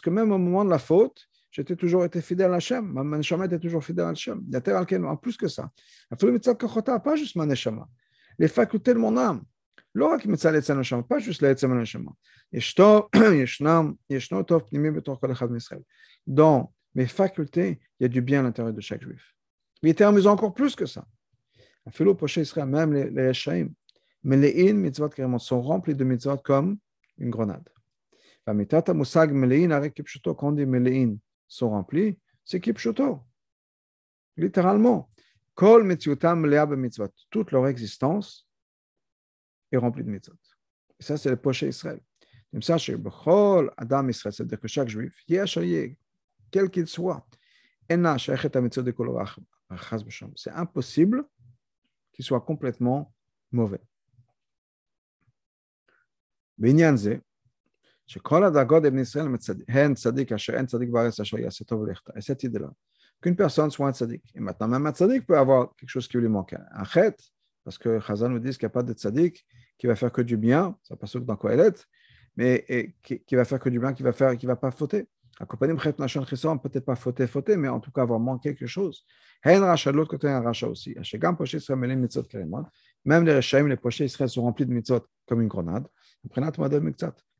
que 0.00 0.10
même 0.10 0.32
au 0.32 0.38
moment 0.38 0.64
de 0.64 0.70
la 0.70 0.78
faute, 0.78 1.28
j'étais 1.50 1.76
toujours 1.76 2.04
été 2.04 2.20
fidèle 2.20 2.52
à 2.52 2.56
Hachem. 2.56 2.92
Ma 2.92 3.16
neshama 3.16 3.46
était 3.46 3.58
toujours 3.58 3.82
fidèle 3.82 4.06
à 4.06 4.10
Hachem. 4.10 4.44
En 5.06 5.16
plus 5.16 5.36
que 5.36 5.48
ça, 5.48 5.70
pas 7.04 7.16
juste 7.16 7.36
ma 7.36 7.46
neshama, 7.46 7.88
les 8.38 8.48
facultés 8.48 8.92
de 8.94 8.98
mon 8.98 9.16
âme. 9.16 9.44
לא 9.94 10.06
רק 10.06 10.26
מצד 10.26 10.54
עצם 10.54 10.76
הנשמה, 10.76 11.00
pas 11.00 11.20
juste 11.20 11.42
לעצם 11.42 11.72
הנשמה. 11.72 12.10
ישנו, 12.52 13.00
ישנם, 13.42 13.92
ישנו 14.10 14.42
טוב 14.42 14.62
פנימי 14.62 14.90
בתוך 14.90 15.20
כל 15.20 15.32
אחד 15.32 15.50
מישראל. 15.50 15.80
Dans 16.26 16.72
mes 16.97 17.05
facultés, 17.05 17.79
il 17.99 18.03
y 18.03 18.05
a 18.05 18.09
du 18.09 18.21
bien 18.21 18.39
à 18.39 18.43
l'intérieur 18.43 18.73
de 18.73 18.81
chaque 18.81 19.03
juif. 19.03 19.35
Il 19.83 19.89
était 19.89 20.03
amusant 20.03 20.33
encore 20.33 20.55
plus 20.55 20.75
que 20.75 20.87
ça. 20.87 21.07
Afilo 21.85 22.15
Poché 22.15 22.41
Israël, 22.41 22.67
même 22.67 22.91
les, 22.91 23.11
les 23.11 23.65
mais 24.23 24.35
les 24.35 24.67
in 24.67 24.73
mitzvot 24.73 25.09
carrément 25.09 25.37
sont 25.37 25.61
remplis 25.61 25.93
de 25.93 26.03
mitzvot 26.03 26.37
comme 26.37 26.79
une 27.19 27.29
grenade. 27.29 27.69
Musag 28.47 29.31
quand 30.35 30.47
on 30.47 30.51
dit 30.53 31.19
sont 31.47 31.69
remplis, 31.69 32.17
c'est 32.43 32.59
kipshuto. 32.59 33.21
Littéralement. 34.35 35.07
Toute 37.29 37.51
leur 37.51 37.67
existence 37.67 38.47
est 39.71 39.77
rempli 39.77 40.03
de 40.03 40.09
mitzvot. 40.09 40.33
Et 40.99 41.03
ça, 41.03 41.15
c'est 41.15 41.29
le 41.29 41.37
poché 41.37 41.67
Israël. 41.67 41.99
Israël, 42.53 44.33
c'est-à-dire 44.33 44.59
que 44.59 44.67
chaque 44.67 44.89
juif, 44.89 45.23
quel 46.51 46.69
qu'il 46.69 46.87
soit. 46.87 47.25
C'est 50.35 50.51
impossible 50.51 51.25
qu'il 52.11 52.25
soit 52.25 52.41
complètement 52.41 53.13
mauvais. 53.51 53.81
Et 62.15 62.21
cette 62.21 62.43
idée-là, 62.43 62.71
qu'une 63.21 63.35
personne 63.35 63.69
soit 63.69 63.87
un 63.87 63.93
tzaddik. 63.93 64.23
Et 64.35 64.39
maintenant, 64.39 64.67
même 64.67 64.85
un 64.85 64.93
tzaddik 64.93 65.25
peut 65.25 65.37
avoir 65.37 65.75
quelque 65.75 65.89
chose 65.89 66.07
qui 66.07 66.17
lui 66.17 66.29
manque. 66.29 66.55
Un 66.71 66.83
chet, 66.85 67.15
parce 67.63 67.77
que 67.77 67.99
Chazan 67.99 68.29
nous 68.29 68.39
dit 68.39 68.51
qu'il 68.51 68.61
n'y 68.61 68.67
a 68.67 68.69
pas 68.69 68.83
de 68.83 68.93
tzaddik 68.93 69.45
qui 69.77 69.87
va 69.87 69.95
faire 69.95 70.11
que 70.11 70.21
du 70.21 70.37
bien, 70.37 70.77
ça 70.83 70.95
passe 70.95 71.17
dans 71.17 71.35
Kohelet, 71.35 71.73
mais 72.35 72.63
et, 72.69 72.95
qui, 73.03 73.19
qui, 73.19 73.35
va 73.35 73.45
faire 73.45 73.59
que 73.59 73.69
du 73.69 73.79
bien, 73.79 73.93
qui 73.93 74.03
va 74.03 74.13
faire, 74.13 74.37
qui 74.37 74.45
va 74.45 74.55
pas 74.55 74.71
fauter. 74.71 75.07
Accompagné 75.39 75.73
de 75.73 75.79
Chet 75.79 75.95
Nashon 75.99 76.25
Chisson, 76.25 76.57
peut-être 76.57 76.85
pas 76.85 76.95
fauter, 76.95 77.27
fauter, 77.27 77.57
mais 77.57 77.67
en 77.67 77.79
tout 77.79 77.91
cas 77.91 78.01
avoir 78.01 78.19
manqué 78.19 78.55
quelque 78.55 78.67
chose. 78.67 79.05
Hen 79.43 79.61
Racha, 79.61 79.91
l'autre 79.91 80.09
côté, 80.09 80.27
un 80.27 80.41
Racha 80.41 80.67
aussi. 80.67 80.97
Hashegam 80.97 81.37
Poché 81.37 81.59
carrément. 81.59 82.69
Même 83.05 83.25
les 83.25 83.35
Rechaim, 83.35 83.67
les 83.67 83.77
Poché 83.77 84.05
Israël 84.05 84.29
sont 84.29 84.41
remplis 84.41 84.65
de 84.65 84.73
Mitzot 84.73 85.05
comme 85.27 85.41
une 85.41 85.47
grenade. 85.47 85.87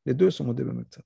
Les 0.05 0.13
deux 0.13 0.29
sont 0.29 0.43
Modem 0.43 0.73
Mitzat. 0.73 1.01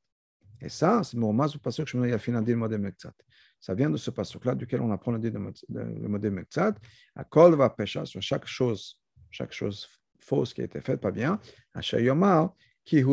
Et 0.59 0.69
ça, 0.69 1.01
c'est 1.03 1.17
mon 1.17 1.33
mas 1.33 1.55
ou 1.55 1.59
pas 1.59 1.71
sûr 1.71 1.85
que 1.85 1.89
je 1.89 1.97
me 1.97 2.03
dis, 2.03 2.13
il 2.13 2.49
y 2.49 2.53
a 2.53 2.55
Modem 2.55 2.83
Mitzat. 2.83 3.13
Ça 3.59 3.73
vient 3.73 3.89
de 3.89 3.97
ce 3.97 4.11
passage-là, 4.11 4.55
duquel 4.55 4.81
on 4.81 4.91
apprend 4.91 5.11
le 5.11 5.19
dit 5.19 5.31
de 5.31 5.37
Modem 5.37 6.35
Mitzat. 6.35 6.75
À 7.15 7.23
Kol 7.23 7.55
va 7.55 7.69
Pesha, 7.69 8.05
sur 8.05 8.21
chaque 8.21 8.45
chose 8.45 9.01
chaque 9.31 9.53
chose 9.53 9.87
fausse 10.19 10.53
qui 10.53 10.61
a 10.61 10.65
été 10.65 10.81
faite, 10.81 11.01
pas 11.01 11.11
bien, 11.11 11.39
Hachayomar, 11.73 12.53
qui. 12.83 13.03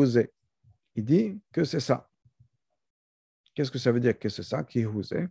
Il 0.95 1.05
dit 1.05 1.39
que 1.51 1.63
c'est 1.63 1.79
ça. 1.79 2.08
Qu'est-ce 3.53 3.71
que 3.71 3.79
ça 3.79 3.91
veut 3.91 3.99
dire? 3.99 4.17
Que 4.17 4.29
c'est 4.29 4.43
ça, 4.43 4.63
qui 4.63 4.81
husé 4.81 5.27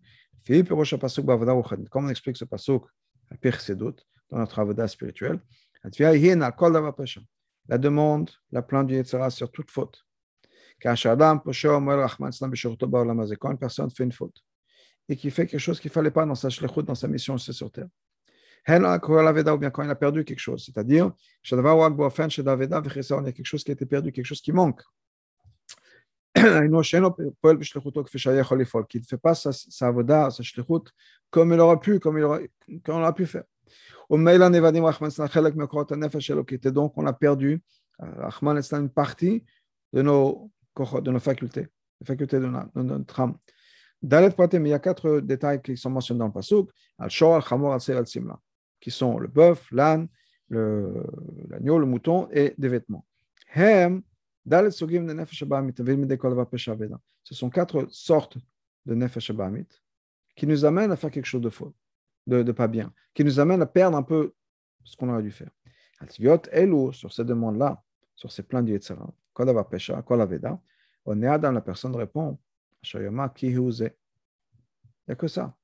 Comment 0.46 2.06
on 2.06 2.08
explique 2.08 2.36
ce 2.36 2.44
pasuk 2.44 2.84
à 3.30 3.36
Pirsedut, 3.36 3.94
dans 4.30 4.38
notre 4.38 4.58
avoda 4.58 4.88
spirituel 4.88 5.40
La 7.68 7.78
demande, 7.78 8.30
la 8.50 8.62
plainte 8.62 8.86
du 8.86 8.94
Yetzara 8.94 9.30
sur 9.30 9.50
toute 9.50 9.70
faute. 9.70 10.04
Quand 10.80 10.94
une 13.50 13.58
personne 13.58 13.90
fait 13.90 14.04
une 14.04 14.12
faute. 14.12 14.42
Et 15.08 15.16
qui 15.16 15.30
fait 15.30 15.46
quelque 15.46 15.60
chose 15.60 15.80
qu'il 15.80 15.90
ne 15.90 15.94
fallait 15.94 16.10
pas 16.10 16.24
dans 16.24 16.34
sa 16.34 16.50
shlichut, 16.50 16.82
dans 16.82 16.94
sa 16.94 17.08
mission 17.08 17.36
sur 17.38 17.70
terre, 17.70 17.88
ou 18.68 19.58
bien 19.58 19.70
quand 19.70 19.82
il 19.82 19.90
a 19.90 19.94
perdu 19.94 20.24
quelque 20.24 20.38
chose. 20.38 20.64
C'est-à-dire, 20.64 21.12
il 21.44 21.50
y 21.50 21.54
a 21.54 23.32
quelque 23.32 23.44
chose 23.44 23.64
qui 23.64 23.70
a 23.70 23.74
été 23.74 23.86
perdu, 23.86 24.12
quelque 24.12 24.26
chose 24.26 24.40
qui 24.40 24.52
manque. 24.52 24.82
Sa, 29.34 29.52
sa 29.52 29.86
avoda, 29.88 30.30
sa 30.30 30.42
shlichut, 30.42 30.90
comme 31.30 31.52
il 31.52 31.60
aurait 31.60 31.80
pu, 31.80 31.98
comme 32.00 32.18
il 32.18 32.24
aurait, 32.24 32.50
comme 32.84 32.96
on 32.96 33.02
aurait 33.02 33.14
pu 33.14 33.26
faire. 33.26 33.44
Donc, 36.72 36.92
on 36.96 37.06
a 37.06 37.12
perdu, 37.12 37.62
Rahman 37.98 38.58
est 38.58 38.72
une 38.72 38.88
partie 38.88 39.44
de 39.92 40.02
nos, 40.02 40.50
facultés, 41.18 41.66
facultés 42.04 42.38
de, 42.38 42.46
de 42.46 42.82
notre 42.82 43.20
âme. 43.20 43.36
Dalet 44.00 44.30
Pratim, 44.30 44.64
il 44.64 44.70
y 44.70 44.74
a 44.74 44.78
quatre 44.78 45.20
détails 45.20 45.60
qui 45.60 45.76
sont 45.76 45.90
mentionnés 45.90 46.20
dans 46.20 46.26
le 46.26 46.32
Pasuk. 46.32 46.70
Al-Shor, 46.98 47.34
Al-Chamor, 47.34 47.74
Al-Ser, 47.74 47.96
Al-Simla 47.96 48.38
qui 48.80 48.90
sont 48.90 49.18
le 49.18 49.28
bœuf, 49.28 49.70
l'âne, 49.70 50.08
l'agneau, 50.50 51.78
le, 51.78 51.86
mouton 51.86 52.28
et 52.32 52.54
des 52.58 52.68
vêtements. 52.68 53.04
Ce 57.24 57.34
sont 57.34 57.50
quatre 57.50 57.86
sortes 57.90 58.38
de 58.86 58.94
nefesh 58.94 59.32
qui 60.36 60.46
nous 60.46 60.64
amènent 60.64 60.92
à 60.92 60.96
faire 60.96 61.10
quelque 61.10 61.26
chose 61.26 61.42
de 61.42 61.50
faux, 61.50 61.74
de, 62.26 62.52
pas 62.52 62.68
bien, 62.68 62.92
qui 63.12 63.24
nous 63.24 63.40
amènent 63.40 63.62
à 63.62 63.66
perdre 63.66 63.96
un 63.96 64.02
peu 64.02 64.34
ce 64.84 64.96
qu'on 64.96 65.10
aurait 65.10 65.22
dû 65.22 65.30
faire. 65.30 65.50
Sur 66.10 67.12
ces 67.12 67.24
demandes-là, 67.24 67.82
sur 68.14 68.32
ces 68.32 68.42
plans 68.42 68.62
du 68.62 68.78
Kodava 69.32 69.64
Pesha, 69.64 70.02
on 71.04 71.22
est 71.22 71.26
Adam, 71.26 71.52
la 71.52 71.60
personne 71.60 71.94
répond, 71.96 72.38
Shayama 72.82 73.28
ki 73.30 73.48
Il 73.48 73.52
n'y 73.52 73.90
a 75.08 75.14
que 75.14 75.26
ça, 75.26 75.56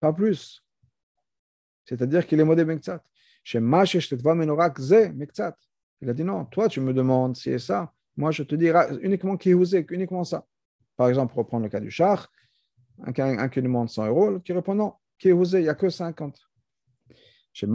pas 0.00 0.12
plus. 0.12 0.64
C'est-à-dire 1.84 2.26
qu'il 2.26 2.40
est 2.40 2.44
modé 2.44 2.64
Mektsat. 2.64 3.02
Il 6.00 6.10
a 6.10 6.12
dit 6.12 6.24
non, 6.24 6.44
toi 6.46 6.68
tu 6.68 6.80
me 6.80 6.92
demandes 6.92 7.36
si 7.36 7.50
c'est 7.50 7.58
ça, 7.58 7.92
moi 8.16 8.30
je 8.30 8.42
te 8.42 8.54
dis 8.54 8.68
uniquement 9.02 9.36
qui 9.36 9.52
vous 9.52 9.74
est, 9.76 9.86
uniquement 9.90 10.24
ça. 10.24 10.46
Par 10.96 11.08
exemple, 11.08 11.34
reprendre 11.34 11.64
le 11.64 11.68
cas 11.70 11.80
du 11.80 11.90
char, 11.90 12.30
un, 13.04 13.12
un, 13.38 13.48
qui 13.48 13.60
demande 13.60 13.90
100 13.90 14.06
euros, 14.06 14.40
qui 14.40 14.52
répond 14.52 14.74
non, 14.74 14.94
qui 15.18 15.30
vous 15.30 15.54
est, 15.54 15.60
il 15.60 15.64
n'y 15.64 15.68
a 15.68 15.74
que 15.74 15.90
50. 15.90 16.40
Que 17.58 17.66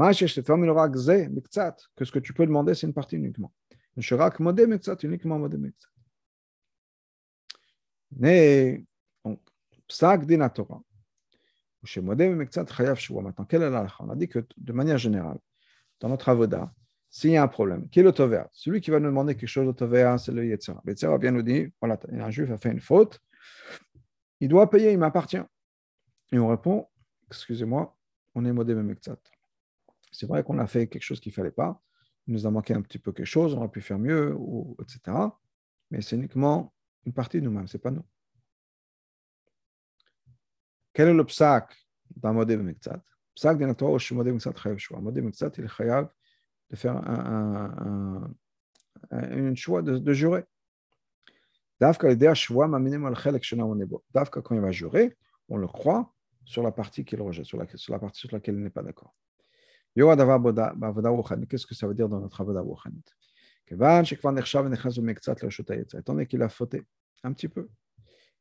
ce 2.05 2.11
que 2.11 2.19
tu 2.19 2.33
peux 2.33 2.45
demander, 2.45 2.75
c'est 2.75 2.87
une 2.87 2.93
partie 2.93 3.15
uniquement. 3.15 3.51
modé 4.39 4.67
uniquement 5.03 5.39
modé 5.39 5.57
Mektsat. 5.57 5.89
Mais, 8.11 8.85
donc, 9.23 9.39
psak 9.87 10.25
din 10.25 10.47
Torah. 10.49 10.83
Maintenant, 11.95 13.45
quelle 13.45 13.63
est 13.63 13.69
la 13.69 13.87
On 13.99 14.09
a 14.09 14.15
dit 14.15 14.27
que 14.27 14.45
de 14.57 14.73
manière 14.73 14.99
générale, 14.99 15.39
dans 15.99 16.09
notre 16.09 16.29
avoda, 16.29 16.71
s'il 17.13 17.31
y 17.31 17.37
a 17.37 17.43
un 17.43 17.47
problème, 17.47 17.87
qui 17.89 17.99
est 17.99 18.03
le 18.03 18.13
tovea 18.13 18.49
Celui 18.53 18.81
qui 18.81 18.89
va 18.89 18.99
nous 18.99 19.09
demander 19.09 19.35
quelque 19.35 19.49
chose 19.49 19.67
de 19.67 19.73
tovea, 19.73 20.17
c'est 20.17 20.31
le 20.31 20.45
yetzera. 20.45 20.81
Le 20.85 20.93
yetzera 20.93 21.17
vient 21.17 21.31
nous 21.31 21.43
dire 21.43 21.69
voilà, 21.79 21.99
un 22.09 22.31
juif 22.31 22.49
a 22.49 22.57
fait 22.57 22.71
une 22.71 22.79
faute, 22.79 23.19
il 24.39 24.47
doit 24.47 24.69
payer, 24.69 24.91
il 24.93 24.97
m'appartient. 24.97 25.43
Et 26.31 26.39
on 26.39 26.47
répond 26.47 26.87
excusez-moi, 27.31 27.97
on 28.35 28.45
est 28.45 28.51
modé 28.51 28.75
mektsat. 28.75 29.17
C'est 30.11 30.27
vrai 30.27 30.43
qu'on 30.43 30.59
a 30.59 30.67
fait 30.67 30.87
quelque 30.87 31.03
chose 31.03 31.19
qu'il 31.21 31.31
ne 31.31 31.35
fallait 31.35 31.51
pas, 31.51 31.81
il 32.27 32.33
nous 32.33 32.45
a 32.45 32.51
manqué 32.51 32.73
un 32.73 32.81
petit 32.81 32.99
peu 32.99 33.13
quelque 33.13 33.25
chose, 33.25 33.53
on 33.53 33.59
aurait 33.59 33.69
pu 33.69 33.81
faire 33.81 33.97
mieux, 33.97 34.37
etc. 34.81 35.17
Mais 35.89 36.01
c'est 36.01 36.17
uniquement 36.17 36.73
une 37.05 37.13
partie 37.13 37.39
de 37.39 37.45
nous-mêmes, 37.45 37.67
ce 37.67 37.77
n'est 37.77 37.81
pas 37.81 37.91
nous. 37.91 38.05
quel 40.93 41.07
est 41.07 41.13
le 41.13 41.25
psak 41.25 41.75
dans 42.17 42.33
Modé 42.33 42.57
Bemektsat 42.57 43.01
Psak 43.33 43.59
la 43.61 43.73
Torah, 43.73 43.97
Modé 44.11 44.31
Bemektsat 44.31 44.53
Chayav 44.53 44.77
il 45.57 45.69
Chayav 45.69 46.09
de 46.71 46.75
faire 46.75 46.95
un, 46.95 47.73
un, 47.81 48.33
un, 49.11 49.47
un 49.47 49.55
choix 49.55 49.81
de, 49.81 49.97
de 49.97 50.13
jurer. 50.13 50.45
Davka, 51.79 52.15
quand 54.41 54.55
il 54.55 54.61
va 54.61 54.71
jurer, 54.71 55.17
on 55.49 55.57
le 55.57 55.67
croit 55.67 56.13
sur 56.45 56.63
la 56.63 56.71
partie 56.71 57.03
qu'il 57.03 57.21
rejette, 57.21 57.45
sur 57.45 57.57
la, 57.57 57.65
sur 57.75 57.93
la, 57.93 57.99
partie 57.99 58.19
sur 58.21 58.29
laquelle 58.31 58.55
il 58.55 58.63
n'est 58.63 58.69
pas 58.69 58.83
d'accord. 58.83 59.13
Qu'est-ce 59.95 61.65
que 61.65 61.75
ça 61.75 61.87
veut 61.87 61.93
dire 61.93 62.07
dans 62.07 62.19
notre 62.19 62.39
avoda 62.41 62.63
Étant 65.93 66.13
donné 66.13 66.25
qu'il 66.27 66.41
a 66.41 66.49
fauté 66.49 66.83
un 67.23 67.33
petit 67.33 67.47
peu, 67.49 67.69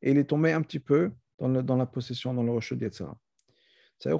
et 0.01 0.11
il 0.11 0.17
est 0.17 0.25
tombé 0.25 0.53
un 0.53 0.61
petit 0.61 0.79
peu 0.79 1.11
dans, 1.39 1.47
le, 1.47 1.63
dans 1.63 1.75
la 1.75 1.85
possession, 1.85 2.33
dans 2.33 2.43
le 2.43 2.51
rocheux 2.51 2.75
d'Yetzara. 2.75 3.17
Il 4.05 4.17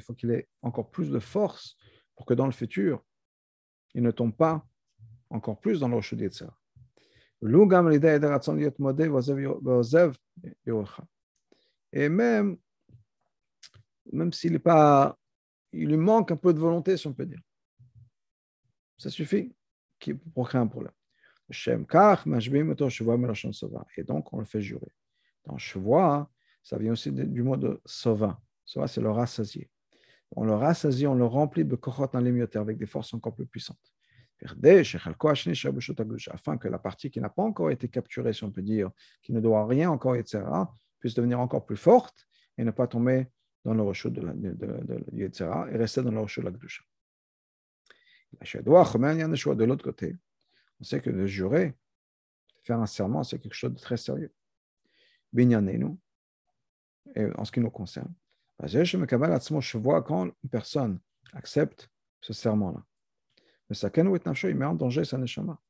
faut 0.00 0.14
qu'il 0.14 0.30
ait 0.30 0.48
encore 0.62 0.90
plus 0.90 1.10
de 1.10 1.18
force 1.18 1.76
pour 2.14 2.26
que 2.26 2.34
dans 2.34 2.46
le 2.46 2.52
futur, 2.52 3.04
il 3.94 4.02
ne 4.02 4.10
tombe 4.10 4.34
pas 4.34 4.66
encore 5.30 5.60
plus 5.60 5.80
dans 5.80 5.88
le 5.88 6.16
d'Yetzara. 6.16 6.56
Et 11.92 12.08
même, 12.08 12.56
même 14.12 14.32
s'il 14.32 14.52
n'est 14.52 14.58
pas 14.58 15.18
il 15.76 15.88
lui 15.88 15.96
manque 15.96 16.30
un 16.30 16.36
peu 16.36 16.52
de 16.54 16.58
volonté, 16.58 16.96
si 16.96 17.06
on 17.06 17.12
peut 17.12 17.26
dire. 17.26 17.40
Ça 18.98 19.10
suffit 19.10 19.54
pour 20.34 20.48
créer 20.48 20.60
un 20.60 20.66
problème. 20.66 20.92
Et 23.96 24.04
donc, 24.04 24.32
on 24.32 24.38
le 24.38 24.44
fait 24.44 24.60
jurer. 24.60 24.92
Dans 25.44 25.58
Chevois, 25.58 26.30
ça 26.66 26.78
vient 26.78 26.92
aussi 26.94 27.12
du 27.12 27.44
mot 27.44 27.56
de 27.56 27.80
sova. 27.84 28.40
Sova, 28.64 28.88
c'est 28.88 29.00
le 29.00 29.12
rassasié. 29.12 29.70
On 30.32 30.44
le 30.44 30.54
rassasie, 30.54 31.06
on 31.06 31.14
le 31.14 31.24
remplit 31.24 31.64
de 31.64 31.76
kohot 31.76 32.08
dans 32.12 32.18
l'émioteur 32.18 32.60
avec 32.60 32.76
des 32.76 32.86
forces 32.86 33.14
encore 33.14 33.36
plus 33.36 33.46
puissantes. 33.46 33.94
Afin 36.32 36.58
que 36.58 36.66
la 36.66 36.78
partie 36.80 37.08
qui 37.08 37.20
n'a 37.20 37.28
pas 37.28 37.44
encore 37.44 37.70
été 37.70 37.88
capturée, 37.88 38.32
si 38.32 38.42
on 38.42 38.50
peut 38.50 38.62
dire, 38.62 38.90
qui 39.22 39.32
ne 39.32 39.38
doit 39.38 39.64
rien 39.64 39.90
encore, 39.90 40.16
etc., 40.16 40.42
puisse 40.98 41.14
devenir 41.14 41.38
encore 41.38 41.64
plus 41.64 41.76
forte 41.76 42.26
et 42.58 42.64
ne 42.64 42.72
pas 42.72 42.88
tomber 42.88 43.28
dans 43.64 43.74
le 43.74 43.82
rocheux 43.82 44.10
de, 44.10 44.22
la, 44.22 44.32
de, 44.34 45.04
et 45.14 45.76
rester 45.76 46.02
dans 46.02 46.10
le 46.10 46.18
rocheux 46.18 46.42
de 46.42 46.46
la 46.46 46.52
Gdusha. 46.52 46.82
De 48.42 49.64
l'autre 49.64 49.84
côté, 49.84 50.16
on 50.80 50.84
sait 50.84 51.00
que 51.00 51.10
de 51.10 51.26
jurer, 51.26 51.74
faire 52.64 52.80
un 52.80 52.86
serment, 52.86 53.22
c'est 53.22 53.38
quelque 53.38 53.54
chose 53.54 53.72
de 53.72 53.78
très 53.78 53.96
sérieux. 53.96 54.34
et 55.38 55.46
en 57.36 57.44
ce 57.44 57.52
qui 57.52 57.60
nous 57.60 57.70
concerne. 57.70 58.12
Je 58.64 59.76
vois 59.76 60.02
quand 60.02 60.24
une 60.24 60.50
personne 60.50 60.98
accepte 61.32 61.90
ce 62.20 62.32
serment-là. 62.32 62.82
Mais 63.68 63.76
ça 63.76 63.90
il 63.94 64.54
met 64.54 64.64
en 64.64 64.74
danger 64.74 65.04
sa 65.04 65.18
neshama. 65.18 65.60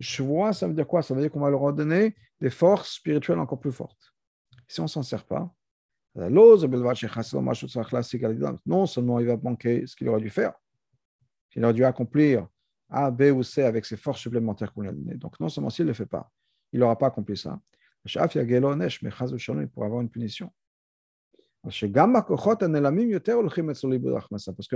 Je 0.00 0.22
vois, 0.22 0.52
ça 0.52 0.66
veut 0.66 0.74
dire 0.74 0.86
quoi? 0.86 1.02
Ça 1.02 1.14
veut 1.14 1.20
dire 1.20 1.30
qu'on 1.30 1.40
va 1.40 1.50
leur 1.50 1.72
donner 1.72 2.16
des 2.40 2.50
forces 2.50 2.94
spirituelles 2.94 3.38
encore 3.38 3.60
plus 3.60 3.72
fortes. 3.72 4.12
Si 4.66 4.80
on 4.80 4.84
ne 4.84 4.88
s'en 4.88 5.02
sert 5.02 5.24
pas, 5.24 5.54
non 6.14 6.56
seulement 8.86 9.20
il 9.20 9.26
va 9.26 9.36
manquer 9.36 9.86
ce 9.86 9.96
qu'il 9.96 10.08
aurait 10.08 10.20
dû 10.20 10.28
faire, 10.28 10.52
il 11.54 11.64
aurait 11.64 11.72
dû 11.72 11.84
accomplir 11.84 12.46
A, 12.90 13.10
B 13.10 13.22
ou 13.34 13.42
C 13.42 13.62
avec 13.62 13.86
ses 13.86 13.96
forces 13.96 14.20
supplémentaires 14.20 14.72
qu'on 14.74 14.82
lui 14.82 14.90
a 14.90 14.92
données. 14.92 15.14
Donc 15.14 15.40
non 15.40 15.48
seulement 15.48 15.70
s'il 15.70 15.86
ne 15.86 15.90
le 15.90 15.94
fait 15.94 16.04
pas, 16.04 16.30
il 16.72 16.80
n'aura 16.80 16.98
pas 16.98 17.06
accompli 17.06 17.36
ça. 17.36 17.58
Il 18.04 19.68
pourra 19.68 19.86
avoir 19.86 20.00
une 20.00 20.10
punition. 20.10 20.52
Parce 21.64 21.78
que 21.78 21.86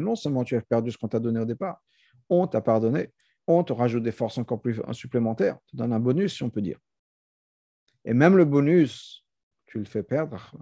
non 0.00 0.14
seulement 0.14 0.44
tu 0.44 0.56
as 0.56 0.60
perdu 0.60 0.92
ce 0.92 0.98
qu'on 0.98 1.08
t'a 1.08 1.18
donné 1.18 1.40
au 1.40 1.44
départ, 1.44 1.82
on 2.28 2.46
t'a 2.46 2.60
pardonné, 2.60 3.12
on 3.48 3.64
te 3.64 3.72
rajoute 3.72 4.04
des 4.04 4.12
forces 4.12 4.38
encore 4.38 4.60
plus 4.60 4.80
supplémentaires, 4.92 5.58
te 5.66 5.76
donne 5.76 5.92
un 5.92 5.98
bonus, 5.98 6.36
si 6.36 6.44
on 6.44 6.50
peut 6.50 6.62
dire. 6.62 6.78
Et 8.04 8.14
même 8.14 8.36
le 8.36 8.44
bonus, 8.44 9.26
tu 9.66 9.78
le 9.78 9.84
fais 9.84 10.04
perdre, 10.04 10.52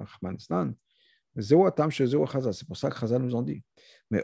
c'est 1.36 2.66
pour 2.66 2.76
ça 2.76 2.90
que 2.90 2.98
Chazal 2.98 3.20
nous 3.22 3.34
en 3.34 3.42
dit. 3.42 3.62
Mais 4.10 4.22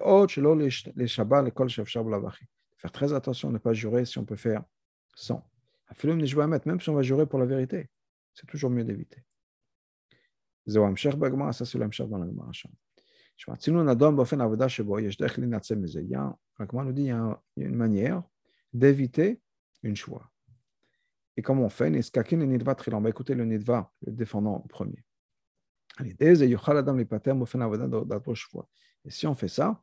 Faire 2.76 2.92
très 2.92 3.12
attention 3.12 3.50
ne 3.50 3.58
pas 3.58 3.74
jurer 3.74 4.06
si 4.06 4.18
on 4.18 4.24
peut 4.24 4.36
faire 4.36 4.62
sans. 5.14 5.46
Même 6.64 6.80
si 6.80 6.88
on 6.88 6.94
va 6.94 7.02
jurer 7.02 7.26
pour 7.26 7.38
la 7.38 7.46
vérité, 7.46 7.90
c'est 8.34 8.46
toujours 8.46 8.70
mieux 8.70 8.84
d'éviter. 8.84 9.24
Ça, 10.66 11.64
c'est 11.64 11.78
l'amshach 11.78 12.08
dans 12.08 12.18
la 12.18 12.26
dit 16.92 17.02
qu'il 17.02 17.06
y 17.06 17.12
a 17.12 17.40
une 17.56 17.76
manière 17.76 18.22
d'éviter 18.72 19.40
une 19.82 19.96
choix. 19.96 20.30
Et 21.36 21.42
comment 21.42 21.64
on 21.64 21.70
fait? 21.70 21.88
On 21.88 21.92
va 23.00 23.08
écouter 23.08 23.34
le 23.34 23.44
nidva, 23.44 23.92
le 24.02 24.12
défendant 24.12 24.54
en 24.56 24.60
premier. 24.60 25.04
Et 26.02 26.16
si 29.10 29.26
on 29.26 29.34
fait 29.34 29.48
ça, 29.48 29.82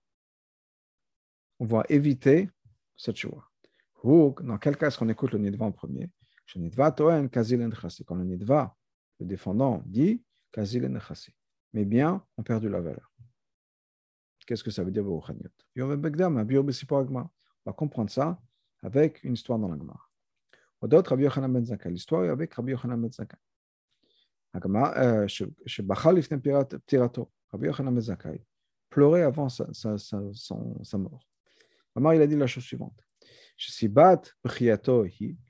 on 1.59 1.65
va 1.65 1.83
éviter 1.89 2.49
cette 2.95 3.17
choix. 3.17 3.51
Dans 4.03 4.59
quel 4.59 4.77
cas 4.77 4.85
est-ce 4.87 4.99
qu'on 4.99 5.09
écoute 5.09 5.31
le 5.31 5.39
nidva 5.39 5.65
en 5.65 5.71
premier? 5.71 6.11
Quand 6.53 8.15
le 8.15 8.23
nidva, 8.23 8.77
le 9.19 9.25
défendant, 9.25 9.83
dit 9.85 10.21
mes 11.73 11.85
biens 11.85 12.25
ont 12.37 12.43
perdu 12.43 12.69
la 12.69 12.81
valeur. 12.81 13.11
Qu'est-ce 14.45 14.63
que 14.63 14.71
ça 14.71 14.83
veut 14.83 14.91
dire 14.91 15.05
On 15.05 15.19
va 17.65 17.73
comprendre 17.73 18.09
ça 18.09 18.41
avec 18.81 19.23
une 19.23 19.33
histoire 19.33 19.59
dans 19.59 19.67
la 19.67 19.77
Gemara. 19.77 20.09
D'autres, 20.83 21.09
Rabbi 21.09 21.23
Yochanan 21.23 21.51
ben 21.51 21.65
Zakkai. 21.65 21.89
L'histoire 21.89 22.29
avec 22.29 22.53
Rabbi 22.53 22.71
Yochanan 22.71 23.01
ben 23.01 23.11
Zakkai. 23.11 23.37
Rabbi 24.53 24.79
Yochanan 27.65 27.93
ben 27.93 28.01
Zakkai 28.01 28.45
pleurait 28.89 29.23
avant 29.23 29.49
sa, 29.49 29.67
sa, 29.73 29.97
sa, 29.97 30.21
son, 30.33 30.83
sa 30.83 30.97
mort. 30.97 31.27
Amar, 31.95 32.13
il 32.13 32.21
a 32.21 32.27
dit 32.27 32.35
la 32.35 32.47
chose 32.47 32.63
suivante. 32.63 33.03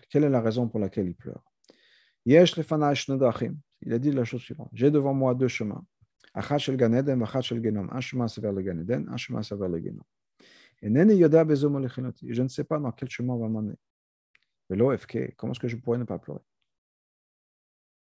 Quelle 0.09 0.23
est 0.23 0.29
la 0.29 0.41
raison 0.41 0.67
pour 0.67 0.79
laquelle 0.79 1.07
il 1.07 1.15
pleure? 1.15 1.43
Il 2.25 2.35
a 2.37 3.99
dit 3.99 4.11
la 4.11 4.23
chose 4.25 4.41
suivante. 4.41 4.69
J'ai 4.73 4.91
devant 4.91 5.13
moi 5.13 5.35
deux 5.35 5.47
chemins. 5.47 5.85
Un 6.33 6.41
chemin 6.41 8.27
c'est 8.27 8.41
vers 8.41 8.51
le 8.51 8.61
Gan 8.61 8.79
Eden, 8.79 9.07
un 9.09 9.17
chemin 9.17 9.41
c'est 9.41 9.55
vers 9.55 9.69
le 9.69 9.81
Genom. 9.81 10.03
Et 10.81 10.89
je 10.89 12.41
ne 12.43 12.47
sais 12.47 12.63
pas 12.63 12.79
dans 12.79 12.91
quel 12.91 13.09
chemin 13.09 13.33
on 13.33 13.39
va 13.39 13.47
m'emmener. 13.49 13.77
Comment 14.69 14.91
est-ce 15.53 15.59
que 15.59 15.67
je 15.67 15.77
pourrais 15.77 15.97
ne 15.97 16.03
pas 16.03 16.19
pleurer? 16.19 16.43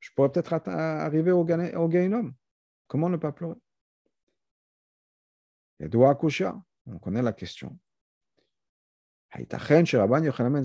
Je 0.00 0.11
pourrais 0.14 0.30
peut-être 0.30 0.52
arriver 0.52 1.32
au 1.32 1.46
Genom. 1.46 2.34
Comment 2.87 3.08
ne 3.08 3.16
pas 3.16 3.32
pleurer? 3.32 3.56
Et 5.80 5.88
on 5.94 6.98
connaît 6.98 7.22
la 7.22 7.32
question. 7.32 7.78
Que 9.46 9.96
Rabbi 9.96 10.27
Yochanan 10.27 10.64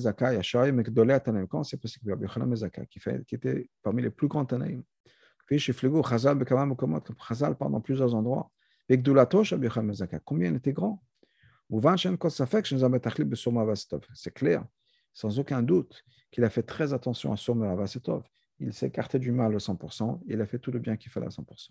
c'est 14.15 14.33
clair, 14.33 14.65
sans 15.13 15.39
aucun 15.39 15.61
doute, 15.61 16.03
qu'il 16.31 16.43
a 16.43 16.49
fait 16.49 16.63
très 16.63 16.93
attention 16.93 17.31
à 17.31 17.37
Somer 17.37 17.67
Avasetov. 17.67 18.23
Il 18.59 18.73
s'est 18.73 18.91
du 19.19 19.31
mal 19.31 19.53
à 19.53 19.57
100%, 19.57 20.21
il 20.27 20.41
a 20.41 20.45
fait 20.45 20.59
tout 20.59 20.71
le 20.71 20.79
bien 20.79 20.97
qu'il 20.97 21.11
fallait 21.11 21.25
à 21.25 21.29
100%. 21.29 21.69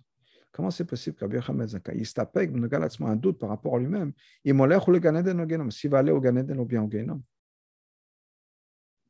Comment 0.52 0.70
c'est 0.70 0.84
possible 0.84 1.16
qu'Abi 1.16 1.36
Yochanan 1.36 1.66
Zakkai, 1.66 1.96
il 1.96 2.06
s'appelle, 2.06 2.52
il 2.54 3.06
un 3.06 3.16
doute 3.16 3.38
par 3.38 3.48
rapport 3.48 3.76
à 3.76 3.78
lui-même, 3.78 4.12
il 4.44 4.54
le 4.54 5.70
s'il 5.70 5.90
va 5.90 5.98
aller 5.98 6.12
au 6.12 6.20
Ganeden 6.20 6.60
ou 6.60 6.66
bien 6.66 6.82
au 6.82 6.90
Genom 6.90 7.22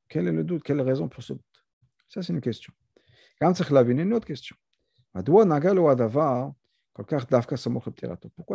Quel 0.09 0.29
est 0.29 0.33
le 0.33 0.45
doute? 0.45 0.63
Quelle 0.63 0.77
est 0.77 0.85
la 0.85 0.87
raison 0.89 1.09
pour 1.09 1.25
ce 1.25 1.33
doute? 1.33 1.65
Ça, 2.09 2.23
c'est 2.23 2.33
une 2.33 2.41
question. 2.41 2.73
Quand 3.41 3.53
c'est 3.55 3.69
une 3.73 4.15
autre 4.15 4.27
question. 4.27 4.55
Pourquoi 5.15 5.45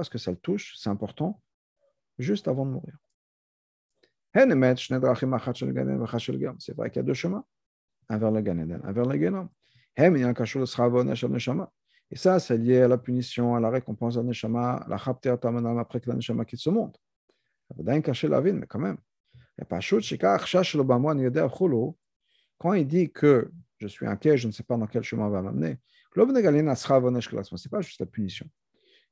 est-ce 0.02 0.10
que 0.10 0.18
ça 0.18 0.32
le 0.32 0.38
touche? 0.38 0.74
C'est 0.78 0.90
important, 0.90 1.40
juste 2.18 2.48
avant 2.48 2.66
de 2.66 2.72
mourir. 2.72 2.98
C'est 4.34 4.46
vrai 6.76 6.90
qu'il 6.90 6.96
y 6.96 7.00
a 7.00 7.04
deux 7.04 7.14
chemins, 7.14 7.46
un 8.10 8.18
vers 8.18 8.32
le 8.32 8.42
Gan 8.42 8.58
un 8.60 8.92
vers 8.92 9.06
le 9.06 9.20
Genom. 9.20 9.48
Et 12.10 12.16
ça, 12.16 12.40
c'est 12.40 12.58
lié 12.58 12.82
à 12.82 12.88
la 12.88 12.98
punition, 12.98 13.56
à 13.56 13.60
la 13.60 13.70
récompense 13.70 14.16
de 14.16 14.22
Neshama, 14.22 14.86
la 14.88 14.98
Chapter 14.98 15.36
Tamanam 15.42 15.78
après 15.78 16.00
que 16.00 16.10
la 16.10 16.16
Neshama 16.16 16.46
quitte 16.46 16.62
ce 16.62 16.70
monde. 16.70 16.96
Ça 17.68 17.76
va 17.78 17.84
d'un 17.84 18.00
cacher 18.02 18.30
la 18.30 18.40
vie, 18.40 18.54
mais 18.54 18.66
quand 18.66 18.80
même. 18.80 18.98
Il 19.36 19.60
n'y 19.60 19.64
a 19.64 19.66
pas 19.66 19.82
quand 22.58 22.74
il 22.74 22.88
dit 22.88 23.12
que 23.12 23.52
je 23.80 23.88
suis 23.88 24.08
inquiet, 24.08 24.38
je 24.38 24.48
ne 24.48 24.52
sais 24.52 24.64
pas 24.64 24.76
dans 24.78 24.88
quel 24.88 25.04
chemin 25.04 25.30
va 25.30 25.42
m'amener, 25.42 25.78
ce 26.16 26.22
n'est 26.24 27.70
pas 27.70 27.82
juste 27.82 28.00
la 28.00 28.06
punition 28.06 28.50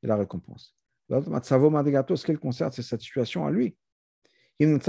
et 0.01 0.07
la 0.07 0.15
récompense. 0.15 0.73
Ce 1.09 2.25
qu'il 2.25 2.39
concerne, 2.39 2.71
c'est 2.71 2.81
cette 2.81 3.01
situation 3.01 3.45
à 3.45 3.51
lui. 3.51 3.75
Il 4.57 4.73
a 4.73 4.79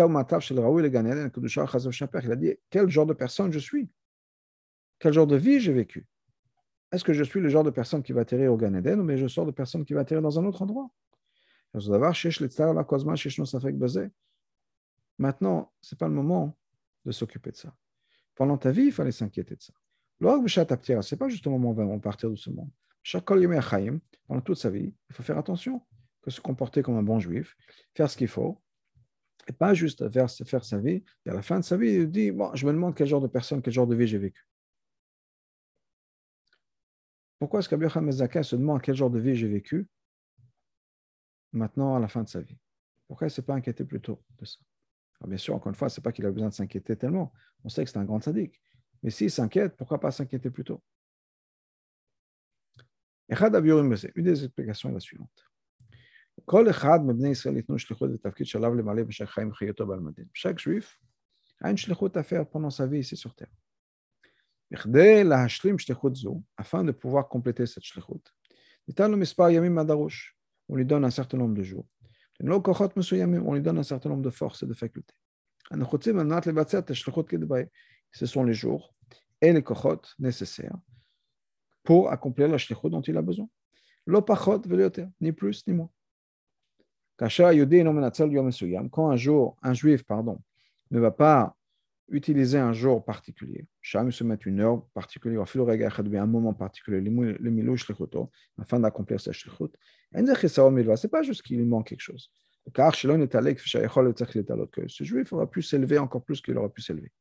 dit 2.36 2.54
quel 2.70 2.88
genre 2.88 3.06
de 3.06 3.12
personne 3.12 3.52
je 3.52 3.58
suis, 3.58 3.90
quel 4.98 5.12
genre 5.12 5.26
de 5.26 5.36
vie 5.36 5.60
j'ai 5.60 5.72
vécu? 5.72 6.06
Est-ce 6.92 7.04
que 7.04 7.12
je 7.12 7.24
suis 7.24 7.40
le 7.40 7.48
genre 7.48 7.64
de 7.64 7.70
personne 7.70 8.02
qui 8.02 8.12
va 8.12 8.20
atterrir 8.22 8.52
au 8.52 8.56
Gan 8.56 8.74
Eden 8.74 9.00
ou 9.00 9.04
mais 9.04 9.18
je 9.18 9.26
sors 9.26 9.46
de 9.46 9.50
personne 9.50 9.84
qui 9.84 9.94
va 9.94 10.00
atterrir 10.00 10.22
dans 10.22 10.38
un 10.38 10.44
autre 10.44 10.62
endroit? 10.62 10.90
Maintenant, 15.18 15.72
ce 15.80 15.94
n'est 15.94 15.98
pas 15.98 16.08
le 16.08 16.14
moment 16.14 16.56
de 17.04 17.12
s'occuper 17.12 17.50
de 17.50 17.56
ça. 17.56 17.74
Pendant 18.34 18.58
ta 18.58 18.70
vie, 18.70 18.84
il 18.84 18.92
fallait 18.92 19.12
s'inquiéter 19.12 19.56
de 19.56 19.62
ça. 19.62 19.72
Ce 20.20 21.14
n'est 21.14 21.18
pas 21.18 21.28
juste 21.28 21.46
au 21.46 21.50
moment 21.50 21.70
où 21.70 21.80
on 21.80 21.94
va 21.94 21.98
partir 21.98 22.30
de 22.30 22.36
ce 22.36 22.50
monde. 22.50 22.70
Pendant 24.26 24.40
toute 24.40 24.58
sa 24.58 24.70
vie, 24.70 24.94
il 25.10 25.14
faut 25.14 25.22
faire 25.22 25.38
attention, 25.38 25.82
que 26.22 26.30
se 26.30 26.40
comporter 26.40 26.82
comme 26.82 26.96
un 26.96 27.02
bon 27.02 27.18
juif, 27.20 27.56
faire 27.94 28.10
ce 28.10 28.16
qu'il 28.16 28.28
faut, 28.28 28.60
et 29.48 29.52
pas 29.52 29.74
juste 29.74 30.08
faire, 30.10 30.30
faire 30.30 30.64
sa 30.64 30.78
vie, 30.78 31.04
et 31.24 31.30
à 31.30 31.34
la 31.34 31.42
fin 31.42 31.60
de 31.60 31.64
sa 31.64 31.76
vie, 31.76 31.92
il 31.92 32.10
dit 32.10 32.32
bon, 32.32 32.54
Je 32.54 32.66
me 32.66 32.72
demande 32.72 32.94
quel 32.94 33.06
genre 33.06 33.20
de 33.20 33.28
personne, 33.28 33.62
quel 33.62 33.72
genre 33.72 33.86
de 33.86 33.94
vie 33.94 34.06
j'ai 34.06 34.18
vécu. 34.18 34.44
Pourquoi 37.38 37.60
est-ce 37.60 37.68
qu'Abiyacham 37.68 38.04
Mezaka 38.04 38.42
se 38.42 38.56
demande 38.56 38.80
quel 38.82 38.94
genre 38.94 39.10
de 39.10 39.18
vie 39.18 39.36
j'ai 39.36 39.48
vécu 39.48 39.86
maintenant 41.52 41.94
à 41.96 42.00
la 42.00 42.08
fin 42.08 42.22
de 42.22 42.28
sa 42.28 42.40
vie? 42.40 42.56
Pourquoi 43.06 43.26
il 43.26 43.30
ne 43.30 43.34
s'est 43.34 43.42
pas 43.42 43.54
inquiété 43.54 43.84
plus 43.84 44.00
tôt 44.00 44.22
de 44.38 44.44
ça? 44.44 44.58
Bien 45.26 45.38
sûr, 45.38 45.54
encore 45.54 45.68
une 45.68 45.74
fois, 45.74 45.88
ce 45.88 46.00
n'est 46.00 46.02
pas 46.02 46.12
qu'il 46.12 46.26
a 46.26 46.30
besoin 46.30 46.48
de 46.48 46.54
s'inquiéter 46.54 46.96
tellement. 46.96 47.32
On 47.64 47.68
sait 47.68 47.84
que 47.84 47.90
c'est 47.90 47.98
un 47.98 48.04
grand 48.04 48.20
sadique. 48.20 48.60
Mais 49.02 49.10
s'il 49.10 49.30
s'inquiète, 49.30 49.76
pourquoi 49.76 49.98
pas 50.00 50.10
s'inquiéter 50.10 50.50
plus 50.50 50.64
tôt? 50.64 50.82
Une 53.28 54.24
des 54.24 54.44
explications 54.44 54.90
est 54.90 54.94
la 54.94 55.00
suivante. 55.00 55.46
Chaque 60.32 60.58
juif 60.58 61.00
a 61.60 61.70
une 61.70 61.76
shlichut 61.78 62.10
à 62.14 62.22
faire 62.22 62.48
pendant 62.48 62.70
sa 62.70 62.86
vie 62.86 62.98
ici 62.98 63.16
sur 63.16 63.34
terre. 63.34 63.50
Afin 66.56 66.84
de 66.84 66.92
pouvoir 66.92 67.28
compléter 67.28 67.66
cette 67.66 67.84
shlichut, 67.84 68.22
on 70.68 70.74
lui 70.74 70.84
donne 70.84 71.04
un 71.04 71.10
certain 71.10 71.38
nombre 71.38 71.54
de 71.54 71.62
jours. 71.62 71.86
On 72.40 73.54
lui 73.54 73.62
donne 73.62 73.78
un 73.78 73.82
certain 73.82 74.08
nombre 74.08 74.22
de 74.22 74.30
forces 74.30 74.62
et 74.62 74.66
de 74.66 74.74
facultés. 74.74 75.14
Ce 78.12 78.26
sont 78.26 78.44
les 78.44 78.54
jours 78.54 78.94
et 79.40 79.52
les 79.52 79.62
kochot 79.62 80.02
nécessaires 80.18 80.76
pour 81.82 82.10
accomplir 82.10 82.48
la 82.48 82.58
shlichut 82.58 82.90
dont 82.90 83.02
il 83.02 83.16
a 83.16 83.22
besoin. 83.22 83.48
Ni 85.20 85.32
plus 85.32 85.66
ni 85.66 85.74
moins. 85.74 85.90
Quand 87.18 89.10
un 89.10 89.16
jour, 89.16 89.56
un 89.62 89.74
juif, 89.74 90.02
pardon, 90.04 90.40
ne 90.90 91.00
va 91.00 91.10
pas 91.10 91.56
utiliser 92.08 92.58
un 92.58 92.72
jour 92.72 93.04
particulier, 93.04 93.66
se 93.82 94.24
met 94.24 94.36
une 94.36 94.60
heure 94.60 94.86
particulière, 94.94 95.42
un 95.42 96.26
moment 96.26 96.54
particulier, 96.54 97.10
afin 98.58 98.80
d'accomplir 98.80 99.20
sa 99.20 99.32
shlichut, 99.32 99.72
ce 100.12 101.06
n'est 101.06 101.10
pas 101.10 101.22
juste 101.22 101.42
qu'il 101.42 101.64
manque 101.64 101.88
quelque 101.88 102.00
chose. 102.00 102.30
Car 102.72 102.94
ce 102.94 103.08
juif 105.04 105.32
aura 105.32 105.50
pu 105.50 105.62
s'élever 105.62 105.98
encore 105.98 106.24
plus 106.24 106.40
qu'il 106.40 106.56
aurait 106.58 106.68
pu 106.68 106.82
s'élever. 106.82 107.12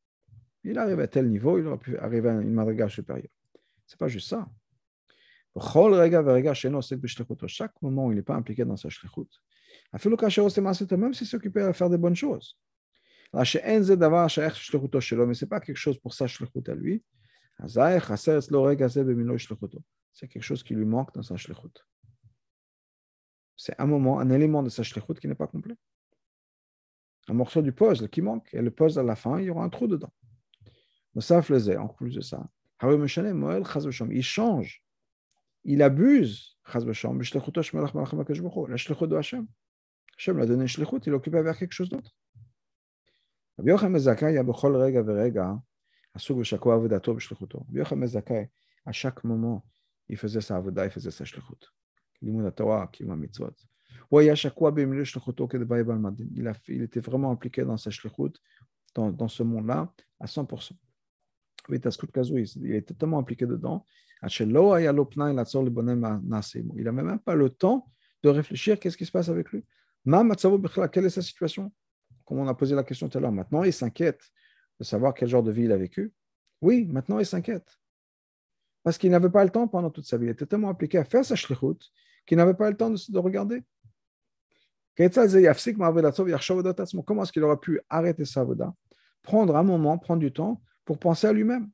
Il 0.64 0.78
arrive 0.78 1.00
à 1.00 1.06
tel 1.06 1.28
niveau, 1.28 1.58
il 1.58 1.66
aurait 1.66 1.78
pu 1.78 1.96
arriver 1.98 2.28
à 2.28 2.40
une 2.40 2.52
madriga 2.52 2.88
supérieure. 2.88 3.30
Ce 3.86 3.94
n'est 3.94 3.98
pas 3.98 4.08
juste 4.08 4.28
ça. 4.28 4.48
Chaque 7.46 7.82
moment 7.82 8.06
où 8.06 8.12
il 8.12 8.16
n'est 8.16 8.22
pas 8.22 8.34
impliqué 8.34 8.64
dans 8.64 8.76
sa 8.76 8.88
shlichut, 8.88 9.30
même 10.96 11.14
s'il 11.14 11.26
s'occupait 11.26 11.62
à 11.62 11.72
faire 11.72 11.90
des 11.90 11.98
bonnes 11.98 12.16
choses. 12.16 12.58
Mais 13.36 13.44
ce 13.44 13.58
n'est 15.44 15.48
pas 15.48 15.60
quelque 15.60 15.76
chose 15.76 15.98
pour 15.98 16.14
sa 16.14 16.26
shlichut 16.26 16.62
à 16.68 16.74
lui. 16.74 17.04
C'est 20.12 20.28
quelque 20.28 20.42
chose 20.42 20.62
qui 20.62 20.74
lui 20.74 20.86
manque 20.86 21.12
dans 21.12 21.22
sa 21.22 21.36
shlichut. 21.36 21.84
C'est 23.54 23.78
un 23.78 23.84
moment, 23.86 24.20
un 24.20 24.30
élément 24.30 24.62
de 24.62 24.70
sa 24.70 24.82
shlichut 24.82 25.20
qui 25.20 25.28
n'est 25.28 25.34
pas 25.34 25.48
complet. 25.48 25.74
Un 27.28 27.34
morceau 27.34 27.60
du 27.60 27.72
puzzle 27.72 28.08
qui 28.08 28.22
manque, 28.22 28.48
et 28.54 28.62
le 28.62 28.70
puzzle 28.70 29.00
à 29.00 29.02
la 29.02 29.16
fin, 29.16 29.38
il 29.38 29.46
y 29.46 29.50
aura 29.50 29.64
un 29.64 29.68
trou 29.68 29.86
dedans. 29.86 30.14
En 31.14 31.88
plus 31.88 32.14
de 32.14 32.20
ça, 32.22 32.48
il 32.82 34.22
change, 34.22 34.82
il 35.64 35.82
abuse 35.82 36.56
la 36.72 36.94
shlichut 38.76 39.08
de 39.08 39.16
Hashem. 39.16 39.46
Hashem 40.16 40.38
l'a 40.38 40.46
donné 40.46 40.66
shlichut, 40.66 41.00
il 41.04 41.12
occupé 41.12 41.42
vers 41.42 41.58
quelque 41.58 41.72
chose 41.72 41.90
d'autre. 41.90 42.16
רבי 43.59 43.71
יוחנן 43.71 43.91
מזכאי 43.91 44.27
היה 44.27 44.43
בכל 44.43 44.75
רגע 44.75 45.01
ורגע 45.05 45.45
עסוק 46.13 46.39
בשקוע 46.39 46.75
עבודתו 46.75 47.15
בשליחותו. 47.15 47.59
רבי 47.69 47.79
יוחנן 47.79 47.99
מזכאי, 47.99 48.45
à 48.89 48.91
chaque 48.91 49.23
moment, 49.23 49.63
il 50.09 50.17
faisait 50.17 50.41
sa 50.41 50.57
avoda, 50.57 50.85
il 50.85 50.91
faisait 50.91 51.11
sa 51.11 51.25
shlichut. 51.25 51.65
לימוד 52.21 52.45
התורה, 52.45 52.87
קיום 52.87 53.11
המצוות. 53.11 53.65
הוא 54.09 54.19
היה 54.19 54.35
שקוע 54.35 54.71
במילוי 54.71 55.05
שליחותו 55.05 55.47
כדבעי 55.47 55.83
בעל 55.83 55.97
מדין. 55.97 56.27
Il 56.67 56.81
était 56.83 56.99
vraiment 56.99 57.31
impliqué 57.31 57.63
dans 57.63 57.77
sa 57.77 57.91
shlichut, 57.91 58.33
dans, 58.95 59.11
dans 59.11 59.27
ce 59.27 59.43
monde-là, 59.43 59.85
à 60.19 60.25
100%. 60.25 60.73
והתעסקות 61.69 62.11
כזו, 62.11 62.37
il 62.37 62.75
était 62.75 62.93
tellement 62.93 63.19
impliqué 63.19 63.45
dedans, 63.45 63.79
עד 64.21 64.29
שלא 64.29 64.75
היה 64.75 64.91
לו 64.91 65.09
פנאי 65.09 65.33
לעצור 65.33 65.65
לבונן 65.65 66.01
מעשה 66.23 66.59
עמו. 66.59 66.77
Il 66.77 66.83
n'avait 66.83 67.03
même 67.03 67.19
pas 67.19 67.35
le 67.35 67.49
temps 67.49 67.87
de 68.23 68.29
réfléchir 68.29 68.79
qu'est-ce 68.79 68.97
qui 68.97 69.05
se 69.05 69.11
passe 69.11 69.29
avec 69.29 69.51
lui. 69.51 69.61
מה 70.05 70.23
מצבו 70.23 70.57
בכלל, 70.57 70.87
quelle 70.87 71.05
est 71.05 71.09
sa 71.09 71.21
situation 71.21 71.71
Comme 72.26 72.38
on 72.38 72.48
a 72.48 72.54
posé 72.54 72.74
la 72.74 72.84
question 72.84 73.08
tout 73.08 73.16
à 73.16 73.20
l'heure, 73.22 73.32
maintenant 73.32 73.62
il 73.62 73.72
s'inquiète 73.72 74.20
de 74.78 74.84
savoir 74.84 75.14
quel 75.14 75.28
genre 75.28 75.42
de 75.42 75.50
vie 75.50 75.62
il 75.62 75.72
a 75.72 75.78
vécu. 75.78 76.12
Oui, 76.60 76.84
maintenant 76.86 77.18
il 77.18 77.24
s'inquiète. 77.24 77.78
Parce 78.82 78.98
qu'il 78.98 79.10
n'avait 79.10 79.30
pas 79.30 79.44
le 79.44 79.50
temps 79.50 79.66
pendant 79.66 79.90
toute 79.90 80.06
sa 80.06 80.18
vie. 80.18 80.26
Il 80.26 80.30
était 80.30 80.46
tellement 80.46 80.68
appliqué 80.68 80.98
à 80.98 81.04
faire 81.04 81.24
sa 81.24 81.34
shlichut 81.34 81.78
qu'il 82.26 82.36
n'avait 82.36 82.54
pas 82.54 82.70
le 82.70 82.76
temps 82.76 82.90
de, 82.90 82.98
de 83.08 83.18
regarder. 83.18 83.62
Comment 84.98 87.22
est-ce 87.22 87.32
qu'il 87.32 87.42
aurait 87.42 87.58
pu 87.58 87.80
arrêter 87.88 88.24
sa 88.24 88.44
voda, 88.44 88.74
prendre 89.22 89.56
un 89.56 89.62
moment, 89.62 89.98
prendre 89.98 90.20
du 90.20 90.32
temps 90.32 90.62
pour 90.84 90.98
penser 90.98 91.26
à 91.26 91.32
lui-même? 91.32 91.70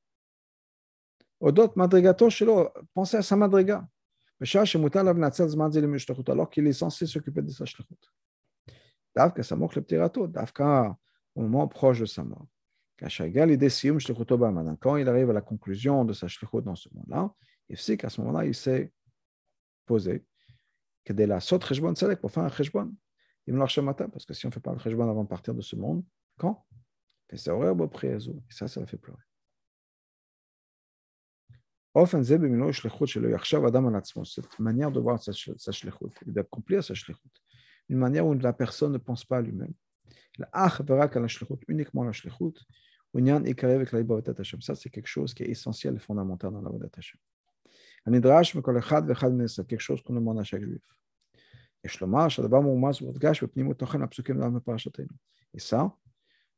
Penser 2.94 3.16
à 3.16 3.22
sa 3.22 3.36
madriga. 3.36 3.86
Alors 4.40 6.50
qu'il 6.50 6.66
est 6.66 6.72
censé 6.72 7.06
s'occuper 7.06 7.42
de 7.42 7.50
sa 7.50 7.64
shlichut. 7.64 7.94
Davka 9.14 9.56
manque 9.56 9.76
le 9.76 10.00
râteau, 10.00 10.26
Davka 10.26 10.96
au 11.34 11.42
moment 11.42 11.68
proche 11.68 12.00
de 12.00 12.06
sa 12.06 12.24
mort. 12.24 12.46
Quand 12.98 13.08
il 14.96 15.08
arrive 15.08 15.30
à 15.30 15.32
la 15.32 15.40
conclusion 15.40 16.04
de 16.04 16.12
sa 16.12 16.28
shlichut 16.28 16.62
dans 16.62 16.76
ce 16.76 16.88
monde-là, 16.92 17.32
il 17.68 17.76
sait 17.76 17.96
qu'à 17.96 18.08
ce 18.08 18.20
moment-là, 18.20 18.44
il 18.44 18.54
s'est 18.54 18.92
posé. 19.86 20.24
Que 21.04 21.12
de 21.12 21.24
la 21.24 21.40
sot 21.40 21.58
cheshbon 21.60 21.94
tzedek 21.94 22.20
pour 22.20 22.30
faire 22.30 22.44
un 22.44 22.48
cheshbon. 22.48 22.94
Il 23.46 23.54
me 23.54 23.80
matin 23.80 24.08
parce 24.08 24.24
que 24.24 24.34
si 24.34 24.46
on 24.46 24.50
ne 24.50 24.54
fait 24.54 24.60
pas 24.60 24.72
le 24.72 24.78
cheshbon 24.78 25.10
avant 25.10 25.24
de 25.24 25.28
partir 25.28 25.52
de 25.52 25.62
ce 25.62 25.74
monde, 25.74 26.04
quand? 26.38 26.64
Et 27.30 27.36
ça, 27.36 27.56
ça 28.68 28.80
le 28.80 28.86
fait 28.86 28.98
pleurer. 28.98 29.18
Cette 31.94 32.14
manière 34.58 34.92
de 34.92 35.00
voir 35.00 35.22
sa 35.22 35.32
shlichut, 35.32 36.10
d'accomplir 36.26 36.84
sa 36.84 36.94
shlichut, 36.94 37.41
une 37.88 37.98
manière 37.98 38.26
où 38.26 38.34
la 38.34 38.52
personne 38.52 38.92
ne 38.92 38.98
pense 38.98 39.24
pas 39.24 39.38
à 39.38 39.42
lui-même. 39.42 39.72
Uniquement 41.68 42.04
la 42.04 42.12
shlichut, 42.12 42.58
ça 44.60 44.74
c'est 44.74 44.90
quelque 44.90 45.06
chose 45.06 45.34
qui 45.34 45.42
est 45.42 45.48
essentiel 45.48 45.96
et 45.96 45.98
fondamental 45.98 46.52
dans 46.52 46.62
la 46.62 46.70
Vodat 46.70 46.88
Hashem. 46.96 47.20
C'est 49.48 49.66
quelque 49.66 49.80
chose 49.80 50.02
qu'on 50.02 50.14
demande 50.14 50.40
à 50.40 50.44
chaque 50.44 50.62
juif. 50.62 50.82
Et 51.84 51.88
ça, 55.58 55.96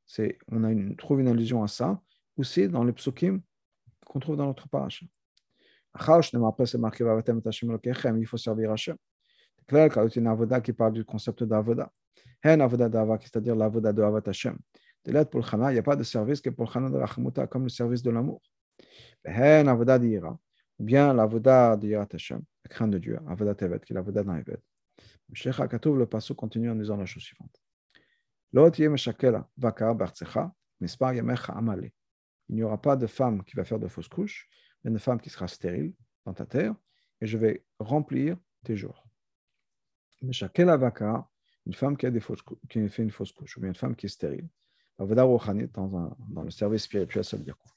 c'est, 0.07 0.39
on 0.49 0.65
a 0.65 0.71
une, 0.71 0.97
trouve 0.97 1.21
une 1.21 1.29
allusion 1.29 1.63
à 1.63 1.69
ça 1.69 2.01
aussi 2.37 2.69
dans 2.69 2.85
les 2.85 2.93
psukim 2.93 3.41
qu'on 4.07 4.21
trouve 4.21 4.37
dans 4.37 4.47
notre 4.47 4.69
parasha. 4.69 5.07
Il 8.17 8.27
faut 8.27 8.37
servir 8.37 8.73
Hashem 8.73 8.97
clair 9.67 9.91
y 9.95 9.99
a 9.99 10.07
une 10.17 10.27
avoda 10.27 10.61
qui 10.61 10.73
parle 10.73 10.93
du 10.93 11.05
concept 11.05 11.45
d'avoda. 11.45 11.91
Un 12.43 12.61
avoda 12.61 12.89
d'ava, 12.89 13.19
c'est-à-dire 13.21 13.57
l'avoda 13.57 13.93
de 13.93 14.03
Avat 14.03 14.23
Hashem. 14.27 14.57
De 15.05 15.13
l'aide 15.13 15.31
pour 15.31 15.47
il 15.53 15.73
n'y 15.73 15.79
a 15.79 15.83
pas 15.83 15.97
de 15.97 16.03
service 16.03 16.41
que 16.41 16.51
pour 16.51 16.67
le 16.67 16.71
chana 16.71 16.91
de 16.91 16.97
Rachmuta, 16.97 17.47
comme 17.47 17.65
le 17.65 17.69
service 17.69 18.03
de 18.03 18.11
l'amour. 18.11 18.41
Un 19.25 19.67
avoda 19.67 19.99
d'ira, 19.99 20.39
ou 20.79 20.85
bien 20.85 21.13
l'avoda 21.13 21.77
de 21.77 21.95
Hashem, 21.95 22.43
la 22.65 22.69
crainte 22.69 22.91
de 22.91 22.99
Dieu, 22.99 23.19
avoda 23.29 23.55
tevet, 23.55 23.81
qui 23.81 23.93
est 23.93 23.95
l'avoda 23.95 24.23
dans 24.23 24.37
Eved. 24.37 24.61
Sheikh 25.33 25.59
Akatouv, 25.61 25.99
le 25.99 26.07
passage 26.07 26.37
continue 26.37 26.71
en 26.71 26.75
disant 26.75 26.97
la 26.97 27.07
chose 27.07 27.23
suivante. 27.23 27.61
L'autre 28.53 28.81
yem 28.81 28.97
shakela, 28.97 29.49
vakar 29.57 29.95
bartsecha, 29.95 30.53
mispar 30.81 31.15
yamecha 31.15 31.53
amale. 31.55 31.91
Il 32.49 32.57
n'y 32.57 32.63
aura 32.63 32.81
pas 32.81 32.97
de 32.97 33.07
femme 33.07 33.43
qui 33.43 33.57
va 33.57 33.65
faire 33.65 33.79
de 33.79 33.89
fausses 33.89 34.09
couches, 34.09 34.49
mais 34.83 34.91
une 34.91 34.99
femme 34.99 35.21
qui 35.21 35.31
sera 35.31 35.49
stérile 35.49 35.95
dans 36.25 36.35
ta 36.35 36.47
terre, 36.47 36.75
et 37.21 37.27
je 37.27 37.37
vais 37.39 37.65
remplir 37.79 38.37
tes 38.65 38.77
jours 38.77 39.04
une 40.23 41.75
femme 41.75 41.97
qui, 41.97 42.07
a 42.07 42.11
des 42.11 42.21
fausses, 42.21 42.43
qui 42.69 42.89
fait 42.89 43.03
une 43.03 43.11
fausse 43.11 43.33
couche, 43.33 43.57
ou 43.57 43.61
bien 43.61 43.71
une 43.71 43.75
femme 43.75 43.97
qui 43.97 44.07
est 44.07 44.11
stérile. 44.11 44.49
Dans, 44.99 45.07
dans 46.29 46.43
le 46.43 46.51
service 46.51 46.85
spirituel, 46.85 47.25
ça 47.25 47.37
veut 47.37 47.43
dire 47.43 47.59
quoi? 47.59 47.73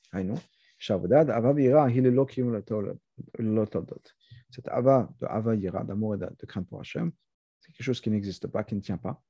Cette 4.50 4.68
ava 4.68 5.10
de 5.20 5.26
ava 5.26 5.56
yira, 5.56 5.84
d'amour 5.84 6.16
et 6.16 6.18
de 6.18 6.46
crainte 6.46 6.68
pour 6.68 6.80
Hachem, 6.80 7.12
c'est 7.60 7.72
quelque 7.72 7.84
chose 7.84 8.00
qui 8.00 8.12
n'existe 8.12 8.48
pas, 8.48 8.64
qui 8.64 8.76
ne 8.76 8.82
tient 8.82 8.98
pas. 8.98 9.22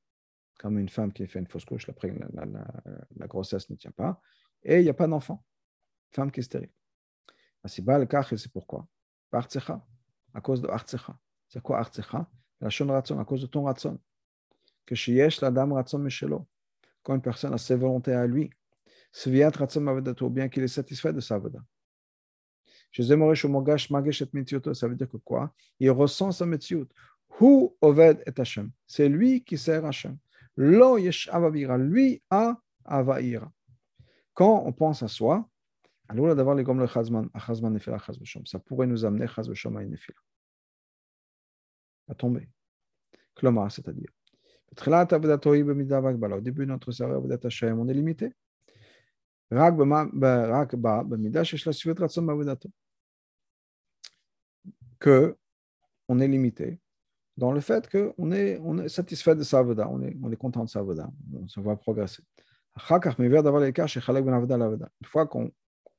Comme 0.60 0.80
une 0.80 0.89
femme 0.89 1.13
qui 1.13 1.26
fait 1.28 1.39
une 1.39 1.48
fausse 1.48 1.65
couche, 1.65 1.88
après 1.88 2.10
la, 2.10 2.46
la, 2.46 2.67
la, 3.15 3.28
grossesse 3.28 3.70
ne 3.70 3.76
tient 3.76 3.91
pas. 3.91 4.22
Et 4.63 4.80
il 4.80 4.84
n'y 4.84 4.89
a 4.89 4.93
pas 4.93 5.08
d'enfant. 5.08 5.46
Femme 6.12 6.32
qui 6.32 6.39
est 6.39 6.43
stérile. 6.43 6.72
C'est 7.65 8.52
pourquoi? 8.52 8.88
À 9.32 10.41
cause 10.41 10.62
de 10.62 10.67
Artsecha. 10.67 11.20
C'est 11.48 11.62
quoi 11.62 11.80
Artsecha 11.80 12.30
Lachon 12.62 12.88
Ratson, 12.88 13.20
à 13.20 13.26
cause 13.26 13.41
de 13.41 13.48
ton 13.48 13.63
Ratson. 13.63 14.00
Que 14.86 14.96
Shiesh 14.96 15.41
la 15.41 15.52
dame 15.52 15.74
Ratson 15.74 16.00
Meshelo. 16.00 16.48
Quand 17.04 17.15
une 17.15 17.22
personne 17.22 17.54
a 17.54 17.58
ses 17.58 17.76
volontés 17.76 18.13
à 18.13 18.26
lui, 18.26 18.50
Sviat 19.12 19.52
Ratson 19.52 19.82
Mavadato, 19.82 20.30
bien 20.30 20.50
qu'il 20.50 20.63
est 20.63 20.67
satisfait 20.67 21.13
de 21.13 21.20
sa 21.20 21.38
Vada. 21.38 21.60
Ça 22.93 23.04
veut 23.04 24.96
dire 24.96 25.10
que 25.10 25.17
quoi 25.17 25.54
Il 25.80 25.91
ressent 25.91 26.32
sa 26.32 26.46
metziut. 26.46 26.88
Hu 27.39 27.70
oved 27.82 28.24
et 28.26 28.39
Hashem. 28.39 28.72
C'est 28.88 29.10
lui 29.10 29.43
qui 29.43 29.58
sert 29.58 29.86
Hashem. 29.86 30.17
Lo 30.56 30.98
yesh 30.98 31.30
avavira. 31.32 31.78
Lui 31.78 32.22
a 32.30 32.58
avaira. 32.86 33.52
Quand 34.34 34.63
on 34.65 34.72
pense 34.72 35.04
à 35.04 35.08
soi, 35.08 35.48
alors 36.08 36.36
d'avoir 36.36 36.56
les 36.56 36.63
gommes 36.63 36.80
le 36.80 36.88
chazman, 36.88 37.30
chazman 37.46 37.74
nefila 37.74 38.00
chaz 38.00 38.17
Ça 38.46 38.60
pourrait 38.60 38.88
nous 38.88 39.06
amener 39.06 39.28
chaz 39.28 39.50
à 39.50 39.54
une 39.82 39.91
nefila. 39.91 40.17
À 42.08 42.15
tomber. 42.15 42.48
C'est-à-dire. 43.70 44.10
Au 44.76 46.41
début 46.41 46.65
de 46.65 46.72
notre 46.72 46.91
service, 46.91 47.17
on 47.17 47.88
est 47.88 47.93
limité. 47.93 48.34
Que 55.00 55.38
on 56.10 56.20
est 56.20 56.28
limité 56.28 56.80
dans 57.38 57.52
le 57.52 57.62
fait 57.62 57.89
qu'on 57.89 58.32
est, 58.32 58.60
on 58.63 58.80
est 58.80 58.89
satisfait 58.89 59.36
de 59.36 59.43
sa 59.43 59.60
avoda, 59.60 59.88
on 59.89 60.02
est, 60.02 60.17
on 60.24 60.32
est 60.32 60.36
content 60.36 60.65
de 60.65 60.70
sa 60.70 60.80
avoda, 60.80 61.08
on 61.34 61.48
se 61.48 61.60
voit 61.60 61.78
progresser. 61.78 62.24
Une 62.76 62.82
fois 65.06 65.28
qu'on 65.28 65.52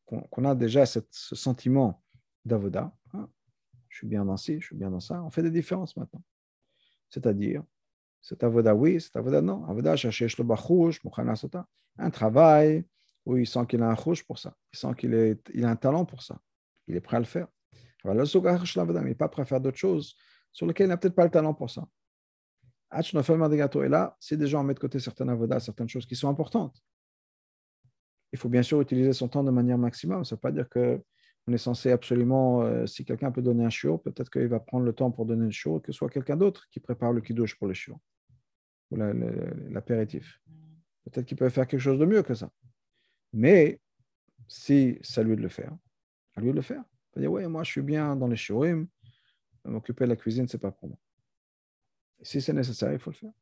qu'on 0.06 0.44
a 0.46 0.54
déjà 0.54 0.86
cette, 0.86 1.08
ce 1.10 1.36
sentiment 1.36 2.02
d'avoda, 2.44 2.92
hein, 3.12 3.28
je 3.88 3.98
suis 3.98 4.06
bien 4.06 4.24
dans 4.24 4.36
ci, 4.36 4.60
je 4.60 4.66
suis 4.66 4.76
bien 4.76 4.90
dans 4.90 5.00
ça, 5.00 5.22
on 5.22 5.30
fait 5.30 5.42
des 5.42 5.50
différences 5.50 5.96
maintenant. 5.96 6.22
C'est-à-dire, 7.10 7.62
c'est 8.20 8.42
avoda 8.44 8.74
oui, 8.74 9.00
c'est 9.00 9.16
avoda 9.16 9.40
non. 9.40 9.64
Avoda, 9.64 9.94
un 11.98 12.10
travail 12.10 12.84
où 13.24 13.36
il 13.36 13.46
sent 13.46 13.66
qu'il 13.66 13.82
a 13.82 13.90
un 13.90 13.94
rouge 13.94 14.24
pour 14.24 14.38
ça, 14.38 14.54
il 14.72 14.78
sent 14.78 14.94
qu'il 14.96 15.38
il 15.54 15.64
a 15.64 15.70
un 15.70 15.76
talent 15.76 16.04
pour 16.04 16.22
ça, 16.22 16.38
il 16.86 16.96
est 16.96 17.00
prêt 17.00 17.16
à 17.16 17.20
le 17.20 17.26
faire. 17.26 17.48
Il 18.04 18.14
n'est 18.14 19.14
pas 19.14 19.28
prêt 19.28 19.42
à 19.42 19.44
faire 19.44 19.60
d'autres 19.60 19.76
choses 19.76 20.14
sur 20.52 20.66
lesquelles 20.66 20.86
il 20.86 20.90
n'a 20.90 20.96
peut-être 20.96 21.14
pas 21.14 21.24
le 21.24 21.30
talent 21.30 21.54
pour 21.54 21.70
ça. 21.70 21.86
Et 22.90 23.88
là, 23.88 24.16
si 24.18 24.36
déjà 24.36 24.58
on 24.58 24.64
met 24.64 24.74
de 24.74 24.78
côté 24.78 24.98
certaines 24.98 25.28
avodas, 25.28 25.60
certaines 25.60 25.88
choses 25.88 26.06
qui 26.06 26.16
sont 26.16 26.28
importantes, 26.28 26.82
il 28.32 28.38
faut 28.38 28.48
bien 28.48 28.62
sûr 28.62 28.80
utiliser 28.80 29.12
son 29.12 29.28
temps 29.28 29.44
de 29.44 29.50
manière 29.50 29.78
maximum. 29.78 30.24
Ça 30.24 30.34
ne 30.34 30.36
veut 30.36 30.40
pas 30.40 30.52
dire 30.52 30.68
qu'on 31.48 31.54
est 31.54 31.58
censé 31.58 31.90
absolument, 31.90 32.62
euh, 32.62 32.84
si 32.84 33.06
quelqu'un 33.06 33.32
peut 33.32 33.40
donner 33.40 33.64
un 33.64 33.70
chiot, 33.70 33.96
peut-être 33.96 34.30
qu'il 34.30 34.48
va 34.48 34.60
prendre 34.60 34.84
le 34.84 34.92
temps 34.92 35.10
pour 35.10 35.24
donner 35.24 35.46
le 35.46 35.50
chiot, 35.50 35.80
que 35.80 35.92
ce 35.92 35.96
soit 35.96 36.10
quelqu'un 36.10 36.36
d'autre 36.36 36.68
qui 36.70 36.78
prépare 36.78 37.14
le 37.14 37.22
kidouche 37.22 37.58
pour 37.58 37.68
le 37.68 37.74
chiot, 37.74 37.98
ou 38.90 38.96
l'apéritif. 39.70 40.42
Peut-être 41.04 41.24
qu'il 41.24 41.38
peut 41.38 41.48
faire 41.48 41.66
quelque 41.66 41.80
chose 41.80 41.98
de 41.98 42.04
mieux 42.04 42.22
que 42.22 42.34
ça. 42.34 42.50
Mais 43.32 43.80
si 44.46 44.98
c'est 45.00 45.22
à 45.22 45.24
lui 45.24 45.36
de 45.36 45.40
le 45.40 45.48
faire, 45.48 45.74
à 46.34 46.42
lui 46.42 46.50
de 46.50 46.56
le 46.56 46.60
faire. 46.60 46.82
Il 46.82 47.14
peut 47.14 47.20
dire, 47.20 47.32
oui, 47.32 47.46
moi 47.46 47.64
je 47.64 47.70
suis 47.70 47.82
bien 47.82 48.14
dans 48.14 48.28
les 48.28 48.36
shiurim, 48.36 48.86
m'occuper 49.64 50.04
de 50.04 50.10
la 50.10 50.16
cuisine, 50.16 50.46
ce 50.46 50.58
n'est 50.58 50.60
pas 50.60 50.70
pour 50.70 50.90
moi. 50.90 50.98
si 52.20 52.42
c'est 52.42 52.52
nécessaire, 52.52 52.92
il 52.92 52.98
faut 52.98 53.10
le 53.10 53.16
faire. 53.16 53.32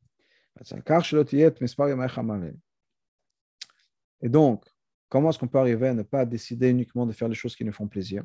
Et 4.21 4.29
donc, 4.29 4.65
Comment 5.09 5.29
est-ce 5.29 5.39
qu'on 5.39 5.47
peut 5.47 5.59
arriver 5.59 5.87
à 5.87 5.93
ne 5.93 6.03
pas 6.03 6.25
décider 6.25 6.69
uniquement 6.69 7.05
de 7.05 7.13
faire 7.13 7.27
les 7.27 7.35
choses 7.35 7.55
qui 7.55 7.63
nous 7.63 7.71
font 7.71 7.87
plaisir? 7.87 8.23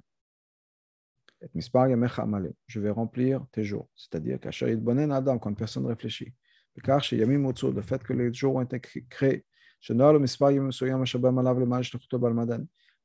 Je 2.66 2.80
vais 2.80 2.90
remplir 2.90 3.44
tes 3.52 3.64
jours. 3.64 3.88
C'est-à-dire 3.96 4.38
Adam, 5.12 5.38
quand 5.38 5.54
personne 5.54 5.86
réfléchit. 5.86 6.32
Le 6.74 7.82
fait 7.82 8.02
que 8.02 8.12
les 8.12 8.32
jours 8.32 8.54
ont 8.56 8.62
été 8.62 8.80
créés, 8.80 9.44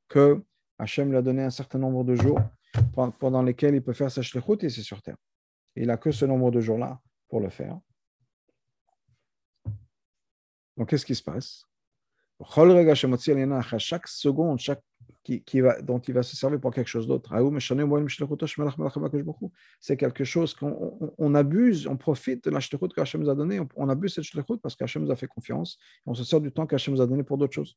que 0.08 0.42
Hachem 0.78 1.10
lui 1.10 1.16
a 1.16 1.22
donné 1.22 1.42
un 1.42 1.50
certain 1.50 1.78
nombre 1.78 2.04
de 2.04 2.14
jours 2.14 2.40
pendant 3.18 3.42
lesquels 3.42 3.74
il 3.74 3.82
peut 3.82 3.92
faire 3.92 4.10
sa 4.10 4.22
shlichut 4.22 4.64
ici 4.64 4.82
sur 4.82 5.02
terre. 5.02 5.16
Il 5.74 5.88
n'a 5.88 5.96
que 5.96 6.10
ce 6.12 6.24
nombre 6.24 6.50
de 6.50 6.60
jours-là 6.60 7.00
pour 7.28 7.40
le 7.40 7.50
faire. 7.50 7.78
Donc, 10.76 10.88
qu'est-ce 10.88 11.04
qui 11.04 11.14
se 11.14 11.22
passe? 11.22 11.64
Chaque 13.78 14.08
seconde 14.08 14.58
chaque, 14.58 14.82
qui, 15.24 15.42
qui 15.42 15.60
va, 15.60 15.80
dont 15.82 15.98
il 15.98 16.14
va 16.14 16.22
se 16.22 16.36
servir 16.36 16.60
pour 16.60 16.72
quelque 16.72 16.88
chose 16.88 17.06
d'autre. 17.06 17.34
C'est 19.80 19.96
quelque 19.96 20.24
chose 20.24 20.54
qu'on 20.54 21.14
on 21.18 21.34
abuse, 21.34 21.86
on 21.86 21.96
profite 21.96 22.44
de 22.44 22.50
la 22.50 22.60
shlichut 22.60 22.88
qu'Hachem 22.94 23.22
nous 23.22 23.30
a 23.30 23.34
donné, 23.34 23.60
on, 23.60 23.68
on 23.76 23.88
abuse 23.88 24.14
cette 24.14 24.24
shlichut 24.24 24.58
parce 24.62 24.76
qu'Hachem 24.76 25.02
nous 25.02 25.10
a 25.10 25.16
fait 25.16 25.26
confiance, 25.26 25.78
on 26.06 26.14
se 26.14 26.24
sert 26.24 26.40
du 26.40 26.52
temps 26.52 26.66
qu'Hachem 26.66 26.94
nous 26.94 27.00
a 27.00 27.06
donné 27.06 27.24
pour 27.24 27.38
d'autres 27.38 27.54
choses. 27.54 27.76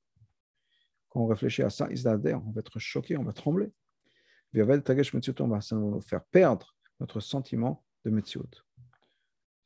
Quand 1.10 1.22
on 1.22 1.28
réfléchit 1.28 1.64
à 1.64 1.70
ça, 1.70 1.90
on 1.90 2.52
va 2.52 2.60
être 2.60 2.80
choqué, 2.80 3.18
on 3.18 3.24
va 3.24 3.34
trembler. 3.34 3.72
On 4.54 4.66
va 4.66 6.02
faire 6.02 6.24
perdre 6.32 6.76
notre 7.00 7.20
sentiment 7.20 7.84
de 8.06 8.12
Metziut 8.12 8.64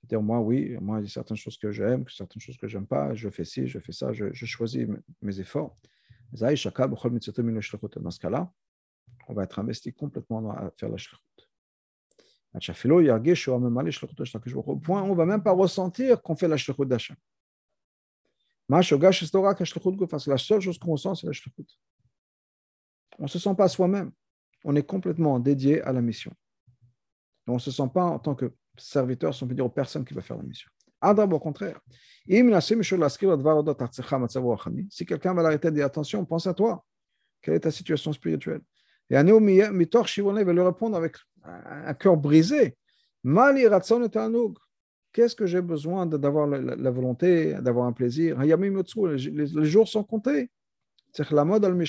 dire 0.06 0.22
moi, 0.22 0.40
oui, 0.40 0.78
moi, 0.82 1.00
il 1.00 1.04
y 1.04 1.08
a 1.08 1.10
certaines 1.10 1.38
choses 1.38 1.58
que 1.58 1.72
j'aime, 1.72 2.06
certaines 2.10 2.42
choses 2.42 2.58
que 2.58 2.68
j'aime 2.68 2.88
pas, 2.88 3.14
je 3.16 3.30
fais 3.30 3.46
ci, 3.46 3.68
je 3.68 3.80
fais 3.80 3.92
ça, 3.92 4.14
je, 4.14 4.32
choisis 4.34 4.88
mes 5.22 5.40
efforts. 5.40 5.76
Dans 6.32 6.48
ce 6.48 8.20
cas-là, 8.20 8.52
on 9.28 9.34
va 9.34 9.44
être 9.44 9.60
investi 9.60 9.94
complètement 9.94 10.52
à 10.52 10.72
faire 10.72 10.90
la 10.90 10.98
shlachut. 10.98 11.22
Au 14.56 14.76
point 14.78 15.04
on 15.04 15.10
ne 15.10 15.16
va 15.16 15.26
même 15.26 15.44
pas 15.44 15.52
ressentir 15.52 16.22
qu'on 16.22 16.36
fait 16.36 16.48
la 16.48 16.58
shlachut 16.58 16.86
d'Hachem. 16.86 17.16
Parce 18.68 18.90
que 18.90 20.30
la 20.30 20.38
seule 20.38 20.62
chose 20.62 20.80
qu'on 20.80 20.92
ressent, 20.94 21.16
c'est 21.16 21.28
la 21.28 21.34
shlachut. 21.34 21.78
On 23.20 23.24
ne 23.24 23.28
se 23.28 23.40
sent 23.40 23.56
pas 23.56 23.68
soi-même. 23.68 24.12
On 24.64 24.76
est 24.76 24.86
complètement 24.86 25.40
dédié 25.40 25.82
à 25.82 25.92
la 25.94 26.02
mission. 26.02 26.34
on 27.48 27.54
ne 27.54 27.60
se 27.60 27.72
sent 27.72 27.90
pas 27.94 28.04
en 28.04 28.20
tant 28.20 28.36
que 28.36 28.52
serviteurs, 28.78 29.34
si 29.34 29.44
on 29.44 29.48
peut 29.48 29.56
dire 29.56 29.66
aux 29.66 29.70
personnes 29.70 30.06
qui 30.06 30.14
vont 30.14 30.22
faire 30.22 30.38
la 30.38 30.44
mission. 30.44 30.70
Adrab, 31.02 31.34
au 31.34 31.40
contraire. 31.40 31.80
Si 34.90 35.06
quelqu'un 35.06 35.34
va 35.34 35.44
l'arrêter 35.44 35.68
et 35.68 35.72
dire 35.72 35.86
attention, 35.86 36.26
pense 36.26 36.48
à 36.48 36.54
toi. 36.54 36.84
Quelle 37.42 37.56
est 37.56 37.60
ta 37.60 37.72
situation 37.72 38.14
spirituelle? 38.14 38.62
Et 39.10 39.16
Anéo 39.16 39.40
Mitor 39.40 40.08
Shivone 40.08 40.44
va 40.44 40.54
lui 40.54 40.62
répondre 40.62 40.98
avec 40.98 41.18
un 41.44 41.94
cœur 41.94 42.18
brisé. 42.18 42.76
Mali 43.24 43.68
Ratson 43.68 44.04
et 44.04 44.54
Qu'est-ce 45.12 45.36
que 45.36 45.46
j'ai 45.46 45.62
besoin 45.62 46.06
d'avoir 46.06 46.48
la, 46.48 46.92
volonté, 46.92 47.54
d'avoir 47.62 47.86
un 47.86 47.94
plaisir? 47.94 48.40
Les, 48.40 49.66
jours 49.66 49.88
sont 49.88 50.04
comptés. 50.04 50.50
C'est 51.14 51.30
la 51.32 51.46
mode 51.46 51.64
al 51.64 51.82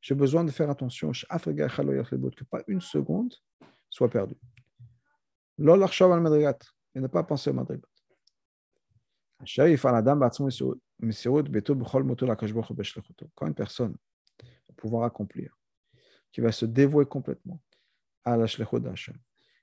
j'ai 0.00 0.14
besoin 0.14 0.44
de 0.44 0.50
faire 0.50 0.68
attention. 0.68 1.12
Que 1.12 2.44
pas 2.44 2.62
une 2.66 2.80
seconde 2.80 3.32
soit 3.88 4.10
perdue 4.10 4.36
et 5.58 7.00
ne 7.00 7.06
pas 7.06 7.22
penser 7.24 7.50
au 7.50 7.52
madrigot. 7.52 7.88
Quand 13.34 13.46
une 13.46 13.54
personne 13.54 13.96
va 14.42 14.74
pouvoir 14.76 15.04
accomplir, 15.04 15.56
qui 16.32 16.40
va 16.40 16.52
se 16.52 16.66
dévouer 16.66 17.06
complètement 17.06 17.60
à 18.24 18.36
la 18.36 18.46
shlichut 18.46 18.80
d'Hachem, 18.80 19.16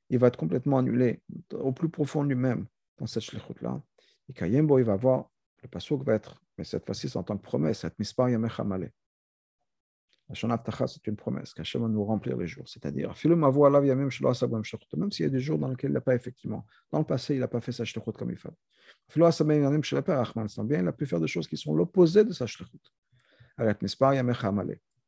il 0.10 0.20
va 0.20 0.28
être 0.28 0.38
complètement 0.38 0.78
annulé 0.78 1.22
au 1.52 1.72
plus 1.72 1.90
profond 1.90 2.24
de 2.24 2.30
lui-même 2.30 2.68
dans 2.98 3.08
cette 3.08 3.24
shlichut-là. 3.24 3.82
Et 4.30 4.34
Kayembo, 4.34 4.80
il 4.80 4.86
va 4.86 4.96
voir, 4.96 5.30
le 5.62 5.68
pasuk 5.68 6.04
va 6.04 6.14
être, 6.14 6.42
mais 6.58 6.64
cette 6.64 6.86
fois-ci, 6.86 7.10
c'est 7.10 7.18
en 7.18 7.24
tant 7.24 7.38
que 7.38 7.44
promesse, 7.44 7.80
cette 7.80 8.00
mispar 8.00 8.30
yamechamale 8.30 8.92
c'est 10.34 11.08
une 11.08 11.16
promesse 11.16 11.54
qu'Hachem 11.54 11.84
va 11.84 11.88
nous 11.88 12.04
remplir 12.04 12.36
les 12.36 12.48
jours. 12.48 12.68
C'est-à-dire, 12.68 13.14
même 13.26 15.12
s'il 15.12 15.24
y 15.24 15.28
a 15.28 15.30
des 15.30 15.40
jours 15.40 15.60
dans 15.60 15.68
lesquels 15.68 15.92
il 15.92 15.94
n'a 15.94 16.02
pas 16.02 16.16
effectivement, 16.16 16.66
dans 16.92 17.00
le 17.00 17.06
passé, 17.06 17.36
il 17.36 17.42
n'a 17.42 17.48
pas 17.48 17.62
fait 17.62 17.72
sa 17.72 17.86
shlichut 17.86 18.12
comme 18.14 18.32
il 18.32 18.38
faut. 18.38 18.50
Il 19.16 19.24
a 20.88 20.92
pu 20.92 21.06
faire 21.06 21.20
des 21.20 21.28
choses 21.28 21.48
qui 21.48 21.58
sont 21.58 21.76
l'opposé 21.76 22.24
de 22.24 22.34
sa 22.34 22.48
shlichut. 22.48 22.82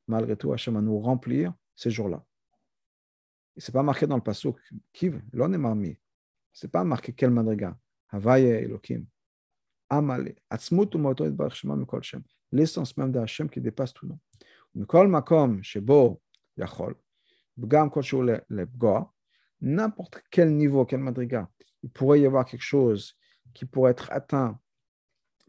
Malgré 0.07 0.37
tout, 0.37 0.53
Hachem 0.53 0.75
va 0.75 0.81
nous 0.81 0.99
remplir 0.99 1.53
ces 1.75 1.89
jours-là. 1.89 2.23
Ce 3.57 3.71
n'est 3.71 3.73
pas 3.73 3.83
marqué 3.83 4.05
dans 4.05 4.17
le 4.17 4.21
pasuk, 4.21 4.57
Kiv, 4.93 5.19
l'on 5.33 5.51
est 5.51 5.57
marmi. 5.57 5.97
Ce 6.53 6.65
n'est 6.65 6.71
pas 6.71 6.83
marqué 6.83 7.11
quel 7.13 7.31
madriga. 7.31 7.75
Havaye 8.09 8.45
Elohim. 8.45 9.05
Amale. 9.89 10.35
Atzmut 10.49 10.95
L'essence 12.51 12.95
même 12.97 13.11
d'Hachem 13.11 13.49
qui 13.49 13.59
dépasse 13.59 13.93
tout 13.93 14.05
nom 14.05 14.19
מכל 14.76 15.06
מקום 15.06 15.62
שבו 15.62 16.18
יכול, 16.58 16.94
וגם 17.58 17.90
כלשהו 17.90 18.22
לפגוע, 18.50 19.02
n'importe 19.62 20.16
quel 20.30 20.50
niveau, 20.50 20.84
quel 20.84 20.98
madriga, 20.98 21.48
il 21.82 21.90
pourrait 21.90 22.20
y 22.20 22.26
avoir 22.26 22.44
quelque 22.44 22.64
chose 22.64 23.16
qui 23.54 23.64
pourrait 23.64 23.92
être 23.92 24.10
atteint 24.10 24.58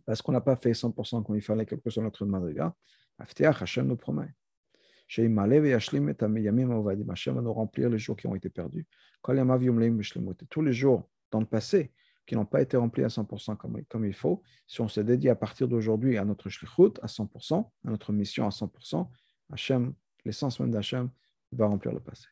parce 0.05 0.21
qu'on 0.21 0.33
n'a 0.33 0.41
pas 0.41 0.55
fait 0.55 0.71
100% 0.71 1.23
comme 1.23 1.35
il 1.35 1.41
fallait, 1.41 1.65
quelque 1.65 1.89
chose 1.89 2.03
notre 2.03 2.25
madriga, 2.25 2.75
Aftiach, 3.17 3.61
Hashem 3.61 3.87
nous 3.87 3.95
promet. 3.95 4.33
Hashem 5.09 5.35
va 7.35 7.41
nous 7.41 7.53
remplir 7.53 7.89
les 7.89 7.99
jours 7.99 8.15
qui 8.17 8.27
ont 8.27 8.35
été 8.35 8.49
perdus. 8.49 8.85
Tous 10.49 10.61
les 10.61 10.73
jours 10.73 11.09
dans 11.31 11.39
le 11.39 11.45
passé 11.45 11.93
qui 12.27 12.35
n'ont 12.35 12.45
pas 12.45 12.61
été 12.61 12.77
remplis 12.77 13.03
à 13.03 13.07
100% 13.07 13.57
comme, 13.57 13.83
comme 13.85 14.05
il 14.05 14.13
faut, 14.13 14.41
si 14.67 14.81
on 14.81 14.87
se 14.87 15.01
dédie 15.01 15.29
à 15.29 15.35
partir 15.35 15.67
d'aujourd'hui 15.67 16.17
à 16.17 16.25
notre 16.25 16.49
shlichut 16.49 16.93
à 17.01 17.07
100%, 17.07 17.69
à 17.85 17.89
notre 17.89 18.13
mission 18.13 18.45
à 18.45 18.49
100%, 18.49 19.09
Hachem, 19.51 19.93
l'essence 20.23 20.59
même 20.59 20.71
d'Hachem 20.71 21.09
va 21.51 21.67
remplir 21.67 21.93
le 21.93 21.99
passé. 21.99 22.27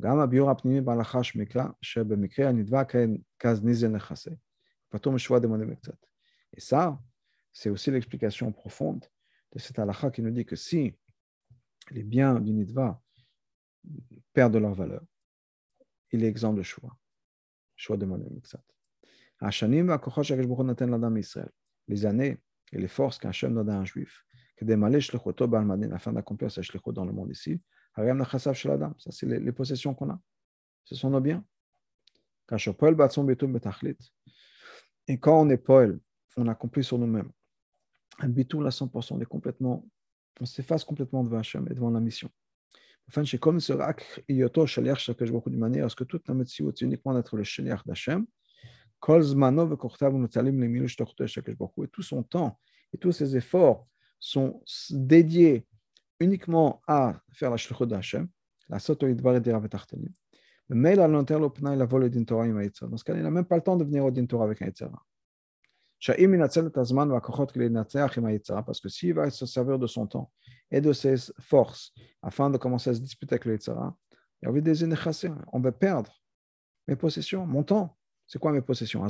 גם 0.00 0.18
הביור 0.18 0.50
הפנימי 0.50 0.80
בהלכה 0.80 1.22
שמקרא, 1.22 1.64
שבמקרה 1.82 2.48
הנדבק 2.48 2.92
כז 3.38 3.64
ניזן 3.64 3.96
נכסה, 3.96 4.30
פטור 4.88 5.12
משבועה 5.12 5.40
דמונה 5.40 5.74
קצת. 5.76 6.06
Et 6.56 6.60
ça, 6.60 6.98
c'est 7.52 7.68
aussi 7.68 7.90
l'explication 7.90 8.52
profonde 8.52 9.04
de 9.52 9.58
cette 9.58 9.78
halakha 9.78 10.10
qui 10.10 10.22
nous 10.22 10.30
dit 10.30 10.46
que 10.46 10.56
si 10.56 10.96
les 11.90 12.04
biens 12.04 12.40
du 12.40 12.52
nidva 12.52 13.02
perdent 14.32 14.56
leur 14.56 14.74
valeur, 14.74 15.04
il 16.12 16.22
est 16.24 16.28
exempt 16.28 16.54
de 16.54 16.62
choix. 16.62 16.96
Choix 17.76 17.96
de 17.96 18.06
Les 21.87 22.05
années 22.05 22.37
et 22.71 22.77
les 22.77 22.87
forces 22.87 23.17
qu'Hachem 23.17 23.53
donne 23.55 23.69
à 23.69 23.79
un 23.79 23.85
juif, 23.85 24.25
afin 25.93 26.13
d'accomplir 26.13 26.51
sa 26.51 26.61
dans 26.91 27.05
le 27.05 27.13
monde 27.13 27.31
ici, 27.31 27.61
ça 27.95 28.53
c'est 29.11 29.25
les, 29.25 29.51
possessions 29.51 29.93
qu'on 29.93 30.09
a. 30.09 30.19
Ce 30.83 30.95
sont 30.95 31.09
nos 31.09 31.21
biens. 31.21 31.43
Et 35.07 35.19
quand 35.19 35.41
on 35.41 35.49
est 35.49 35.57
on 36.37 36.47
accomplit 36.47 36.83
sur 36.83 36.97
nous-mêmes. 36.97 37.31
Un 38.19 38.29
bitoul 38.29 38.67
à 38.67 38.69
100%, 38.69 39.17
on 40.41 40.45
s'efface 40.45 40.83
complètement 40.83 41.23
devant 41.23 41.37
Hachem 41.37 41.67
et 41.69 41.73
devant 41.73 41.89
la 41.91 41.99
mission. 41.99 42.29
Enfin. 43.07 43.23
Et 49.07 49.11
tout 51.87 52.01
son 52.01 52.23
temps 52.23 52.59
et 52.93 52.97
tous 52.97 53.11
ses 53.11 53.37
efforts 53.37 53.87
sont 54.19 54.61
dédiés 54.89 55.67
uniquement 56.19 56.81
à 56.87 57.21
faire 57.31 57.49
la 57.49 57.57
shlichut 57.57 57.87
d'Hachem, 57.87 58.27
la 58.67 58.79
soto 58.79 59.07
idvar 59.07 59.35
et 59.35 59.41
Mais 60.69 60.75
mail 60.75 60.99
à 60.99 61.07
l'intérieur 61.07 61.41
l'opna 61.41 61.73
il 61.73 61.81
a 61.81 61.85
volé 61.85 62.09
din 62.09 62.23
Torah 62.23 62.47
Dans 62.47 62.97
ce 62.97 63.03
cas, 63.03 63.15
il 63.15 63.23
n'a 63.23 63.31
même 63.31 63.45
pas 63.45 63.55
le 63.55 63.61
temps 63.61 63.77
de 63.77 63.83
venir 63.83 64.05
au 64.05 64.11
din 64.11 64.25
Torah 64.25 64.45
avec 64.45 64.61
un 64.61 64.67
Yitzhara. 64.67 65.03
Parce 68.63 68.79
que 68.79 68.89
s'il 68.89 69.13
va 69.13 69.29
se 69.29 69.45
servir 69.45 69.79
de 69.79 69.87
son 69.87 70.07
temps 70.07 70.31
et 70.71 70.81
de 70.81 70.93
ses 70.93 71.15
forces 71.39 71.93
afin 72.21 72.49
de 72.49 72.57
commencer 72.57 72.91
à 72.91 72.93
se 72.93 72.99
disputer 72.99 73.33
avec 73.33 73.45
le 73.45 73.53
Yitzhara, 73.53 73.97
on 74.41 75.59
va 75.59 75.71
perdre 75.71 76.21
mes 76.87 76.95
possessions, 76.95 77.45
mon 77.45 77.63
temps. 77.63 77.98
C'est 78.29 78.39
quoi 78.39 78.51
mes 78.51 78.61
possessions? 78.61 79.03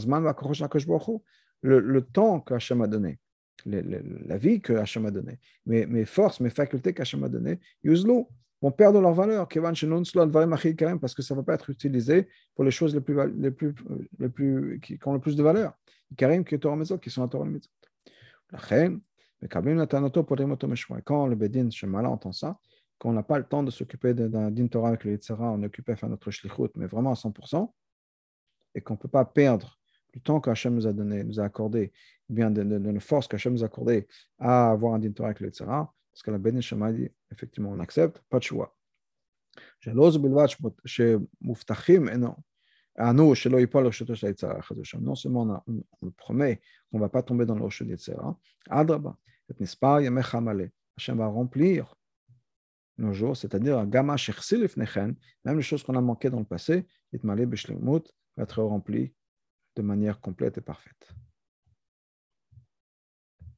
Le, 1.62 2.02
temps 2.02 2.40
que 2.40 2.54
Hachem 2.54 2.82
a 2.82 2.88
donné, 2.88 3.20
la 3.66 4.38
vie 4.38 4.62
que 4.62 4.72
Hachem 4.72 5.06
a 5.06 5.12
donnée, 5.12 5.38
mes, 5.66 6.06
forces, 6.06 6.40
mes 6.40 6.50
facultés 6.50 6.94
qu'Hachem 6.94 7.26
a 7.26 7.30
données, 7.30 7.60
vont 7.84 8.72
perdre 8.72 9.02
leur 9.02 9.14
valeur, 9.14 9.46
parce 9.48 11.14
que 11.14 11.22
ça 11.22 11.36
ne 11.36 11.40
va 11.40 11.44
pas 11.44 11.56
être 11.56 11.70
utilisé 11.70 12.30
pour 12.56 12.64
les 12.64 12.72
choses 12.72 12.94
qui, 12.94 13.12
ont 13.12 13.26
le 15.14 15.20
plus 15.20 15.36
de 15.36 15.44
valeur. 15.44 15.74
qui 16.16 17.10
sont 17.10 17.24
à 17.24 17.28
Torah 17.28 17.46
Mitzvot. 17.46 17.74
Quand 21.04 21.28
le 21.28 21.36
Bedin 21.36 21.70
Shemala 21.70 22.10
entend 22.10 22.32
ça, 22.32 22.58
qu'on 22.98 23.12
n'a 23.12 23.24
pas 23.24 23.38
le 23.38 23.46
temps 23.46 23.64
de 23.64 23.72
s'occuper 23.72 24.14
d'un 24.14 24.68
Torah 24.68 24.88
avec 24.90 25.04
le 25.04 25.12
Yitzhara, 25.12 25.52
on 25.52 25.62
est 25.62 25.66
occupé 25.66 25.92
à 25.92 25.98
faire 25.98 26.10
notre 26.10 26.32
shlichut, 26.32 26.72
mais 26.76 26.88
vraiment 26.88 27.12
à 27.12 27.16
100%, 27.16 27.70
et 28.80 28.82
qu'on 28.82 28.94
ne 28.94 29.00
peut 29.00 29.10
pas 29.10 29.26
perdre 29.26 29.78
du 30.14 30.22
temps 30.22 30.40
qu'Hachem 30.40 30.74
nous 30.74 30.88
a 30.88 30.94
donné, 30.94 31.24
nous 31.24 31.40
a 31.40 31.44
accordé, 31.44 31.92
bien 32.30 32.50
de, 32.50 32.64
de, 32.64 32.80
de, 32.80 32.92
de 32.92 33.00
force 33.00 33.28
qu'Hachem 33.28 33.54
nous 33.54 33.64
a 33.64 33.68
accordé 33.68 34.08
à 34.40 34.72
avoir 34.72 34.94
un 34.94 35.00
din 35.00 35.12
Torah 35.12 35.30
avec 35.30 35.42
le 35.42 35.48
Yitzhara, 35.48 35.94
parce 36.12 36.24
que 36.24 36.32
la 36.32 36.38
Bedin 36.38 36.62
Shemala 36.62 36.94
dit, 36.94 37.10
effectivement, 37.32 37.72
on 37.72 37.80
accepte, 37.80 38.22
pas 38.30 38.40
de 38.40 38.44
choix. 38.44 38.76
Non. 39.86 40.12
Seulement 45.16 45.64
on, 45.68 45.84
on 46.02 46.12
promet 46.12 46.62
qu'on 46.90 46.98
ne 46.98 47.02
va 47.02 47.10
pas 47.10 47.22
tomber 47.22 47.46
dans 47.46 47.56
le 47.56 47.62
rocher 47.62 47.86
d'Yitzhara, 47.86 48.38
Adraba, 48.70 49.18
Hachem 50.98 51.18
va 51.18 51.28
remplir 51.28 51.96
nos 52.98 53.14
jours, 53.14 53.38
c'est-à-dire 53.38 53.86
même 53.86 55.56
les 55.56 55.62
choses 55.62 55.84
qu'on 55.84 55.96
a 55.96 56.02
manquées 56.02 56.30
dans 56.30 56.40
le 56.40 56.46
passé, 56.46 56.86
être 58.38 58.64
rempli 58.64 59.14
de 59.76 59.82
manière 59.82 60.20
complète 60.20 60.58
et 60.58 60.62
parfaite. 60.62 61.14